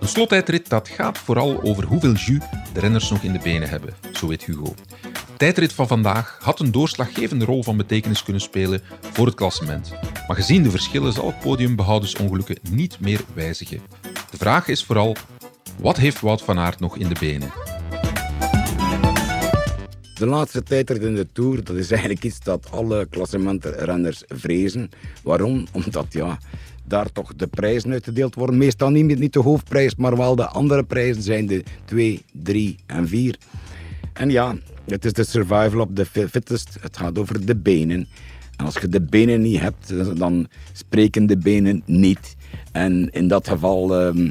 Een 0.00 0.08
slottijdrit 0.08 0.68
dat 0.68 0.88
gaat 0.88 1.18
vooral 1.18 1.62
over 1.62 1.84
hoeveel 1.84 2.12
jus 2.12 2.42
de 2.72 2.80
renners 2.80 3.10
nog 3.10 3.22
in 3.22 3.32
de 3.32 3.40
benen 3.42 3.68
hebben, 3.68 3.94
zo 4.12 4.26
weet 4.26 4.44
Hugo. 4.44 4.74
Tijdrit 5.36 5.72
van 5.72 5.86
vandaag 5.86 6.38
had 6.42 6.60
een 6.60 6.72
doorslaggevende 6.72 7.44
rol 7.44 7.62
van 7.62 7.76
betekenis 7.76 8.22
kunnen 8.22 8.42
spelen 8.42 8.80
voor 9.00 9.26
het 9.26 9.34
klassement. 9.34 9.92
Maar 10.26 10.36
gezien 10.36 10.62
de 10.62 10.70
verschillen 10.70 11.12
zal 11.12 11.26
het 11.26 11.40
podium 11.40 11.76
behoudersongelukken 11.76 12.58
niet 12.70 13.00
meer 13.00 13.20
wijzigen. 13.34 13.80
De 14.30 14.36
vraag 14.36 14.68
is 14.68 14.84
vooral, 14.84 15.16
wat 15.80 15.96
heeft 15.96 16.20
Wout 16.20 16.42
van 16.42 16.58
Aert 16.58 16.80
nog 16.80 16.96
in 16.96 17.08
de 17.08 17.16
benen? 17.20 17.50
De 20.14 20.26
laatste 20.26 20.62
tijdrit 20.62 21.02
in 21.02 21.14
de 21.14 21.26
Tour, 21.32 21.64
dat 21.64 21.76
is 21.76 21.90
eigenlijk 21.90 22.24
iets 22.24 22.40
dat 22.40 22.70
alle 22.70 23.06
klassementrenners 23.06 24.22
vrezen. 24.28 24.90
Waarom? 25.22 25.66
Omdat 25.72 26.06
ja, 26.08 26.38
daar 26.84 27.12
toch 27.12 27.34
de 27.34 27.46
prijzen 27.46 27.92
uitgedeeld 27.92 28.34
worden. 28.34 28.58
Meestal 28.58 28.90
niet, 28.90 29.18
niet 29.18 29.32
de 29.32 29.40
hoofdprijs, 29.40 29.94
maar 29.94 30.16
wel 30.16 30.36
de 30.36 30.46
andere 30.46 30.84
prijzen 30.84 31.22
zijn 31.22 31.46
de 31.46 31.62
2, 31.84 32.24
3 32.32 32.76
en 32.86 33.08
4. 33.08 33.38
En 34.16 34.30
ja, 34.30 34.56
het 34.84 35.04
is 35.04 35.12
de 35.12 35.24
survival 35.24 35.80
of 35.80 35.88
the 35.94 36.06
fi- 36.06 36.28
fittest. 36.28 36.76
Het 36.80 36.96
gaat 36.96 37.18
over 37.18 37.46
de 37.46 37.56
benen. 37.56 38.08
En 38.56 38.64
als 38.64 38.74
je 38.74 38.88
de 38.88 39.00
benen 39.00 39.40
niet 39.40 39.60
hebt, 39.60 40.18
dan 40.18 40.48
spreken 40.72 41.26
de 41.26 41.36
benen 41.36 41.82
niet. 41.84 42.36
En 42.72 43.10
in 43.12 43.28
dat 43.28 43.48
geval... 43.48 44.00
ehm, 44.00 44.30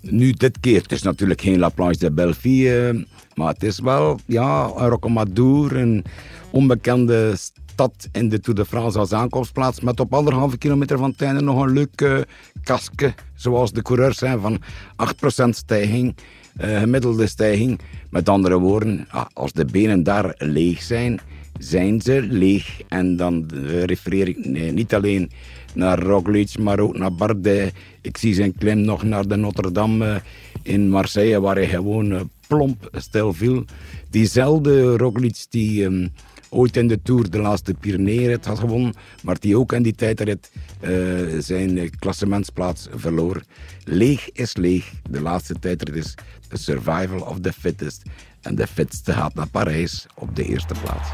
nu, 0.00 0.32
dit 0.32 0.60
keer, 0.60 0.82
het 0.82 0.92
is 0.92 1.02
natuurlijk 1.02 1.40
geen 1.40 1.58
La 1.58 1.68
Planche 1.68 1.98
de 1.98 2.10
Belleville, 2.10 2.88
eh, 2.88 3.04
maar 3.34 3.52
het 3.52 3.62
is 3.62 3.80
wel 3.80 4.20
ja, 4.26 4.70
een 4.76 4.88
Rocamadour, 4.88 5.76
een 5.76 6.04
onbekende 6.50 7.34
stad 7.78 8.08
in 8.12 8.28
de 8.28 8.40
Tour 8.40 8.58
de 8.58 8.64
France 8.64 8.98
als 8.98 9.12
aankomstplaats, 9.12 9.80
met 9.80 10.00
op 10.00 10.14
anderhalve 10.14 10.58
kilometer 10.58 10.98
van 10.98 11.14
het 11.16 11.40
nog 11.40 11.62
een 11.62 11.72
leuk 11.72 12.00
eh, 12.00 12.18
kasken, 12.62 13.14
zoals 13.34 13.72
de 13.72 13.82
coureurs 13.82 14.18
zijn, 14.18 14.40
van 14.40 14.58
8% 14.96 15.48
stijging, 15.48 16.16
eh, 16.56 16.78
gemiddelde 16.78 17.26
stijging. 17.26 17.80
Met 18.10 18.28
andere 18.28 18.58
woorden, 18.58 19.06
als 19.32 19.52
de 19.52 19.64
benen 19.64 20.02
daar 20.02 20.34
leeg 20.38 20.82
zijn, 20.82 21.20
zijn 21.58 22.00
ze 22.00 22.22
leeg. 22.22 22.80
En 22.88 23.16
dan 23.16 23.50
eh, 23.50 23.82
refereer 23.82 24.28
ik 24.28 24.44
niet 24.72 24.94
alleen 24.94 25.30
naar 25.74 25.98
Roglic, 25.98 26.58
maar 26.58 26.80
ook 26.80 26.98
naar 26.98 27.14
Bardet. 27.14 27.72
Ik 28.00 28.16
zie 28.16 28.34
zijn 28.34 28.54
klim 28.54 28.80
nog 28.80 29.02
naar 29.02 29.28
de 29.28 29.36
Notre-Dame 29.36 30.06
eh, 30.06 30.20
in 30.62 30.88
Marseille, 30.88 31.40
waar 31.40 31.56
hij 31.56 31.68
gewoon 31.68 32.30
plomp 32.46 32.88
stil 32.92 33.32
viel. 33.32 33.64
Diezelfde 34.10 34.96
Roglic 34.96 35.46
die 35.50 35.84
ehm, 35.84 36.06
ooit 36.48 36.76
in 36.76 36.88
de 36.88 37.02
Tour 37.02 37.30
de 37.30 37.38
laatste 37.38 37.74
Pyreneeën 37.74 38.38
had 38.42 38.58
gewonnen, 38.58 38.94
maar 39.22 39.36
die 39.40 39.58
ook 39.58 39.72
in 39.72 39.82
die 39.82 39.94
tijdrit 39.94 40.50
eh, 40.80 40.90
zijn 41.38 41.78
eh, 41.78 41.90
klassementsplaats 41.98 42.88
verloor. 42.94 43.42
Leeg 43.84 44.32
is 44.32 44.56
leeg. 44.56 44.92
De 45.10 45.20
laatste 45.20 45.58
tijdrit 45.58 45.94
is 45.94 46.14
survival 46.52 47.20
of 47.20 47.40
the 47.40 47.52
fittest. 47.52 48.02
En 48.40 48.54
de 48.54 48.66
fitste 48.66 49.12
gaat 49.12 49.34
naar 49.34 49.48
Parijs 49.48 50.06
op 50.14 50.36
de 50.36 50.44
eerste 50.44 50.74
plaats. 50.82 51.08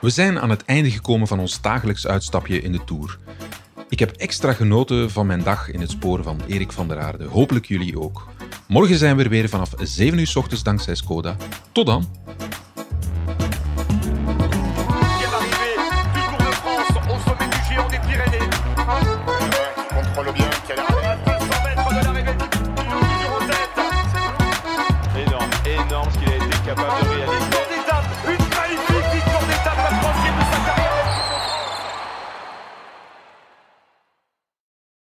We 0.00 0.10
zijn 0.10 0.40
aan 0.40 0.50
het 0.50 0.64
einde 0.64 0.90
gekomen 0.90 1.26
van 1.26 1.40
ons 1.40 1.60
dagelijks 1.60 2.06
uitstapje 2.06 2.60
in 2.60 2.72
de 2.72 2.84
Tour. 2.84 3.18
Ik 3.88 3.98
heb 3.98 4.10
extra 4.10 4.52
genoten 4.52 5.10
van 5.10 5.26
mijn 5.26 5.42
dag 5.42 5.70
in 5.70 5.80
het 5.80 5.90
spoor 5.90 6.22
van 6.22 6.40
Erik 6.46 6.72
van 6.72 6.88
der 6.88 6.98
Aarde. 6.98 7.24
Hopelijk 7.24 7.66
jullie 7.66 8.00
ook. 8.00 8.28
Morgen 8.68 8.98
zijn 8.98 9.16
we 9.16 9.22
er 9.22 9.28
weer 9.28 9.48
vanaf 9.48 9.70
7 9.78 10.18
uur 10.18 10.26
s 10.26 10.36
ochtends 10.36 10.62
dankzij 10.62 10.94
Skoda. 10.94 11.36
Tot 11.72 11.86
dan! 11.86 12.08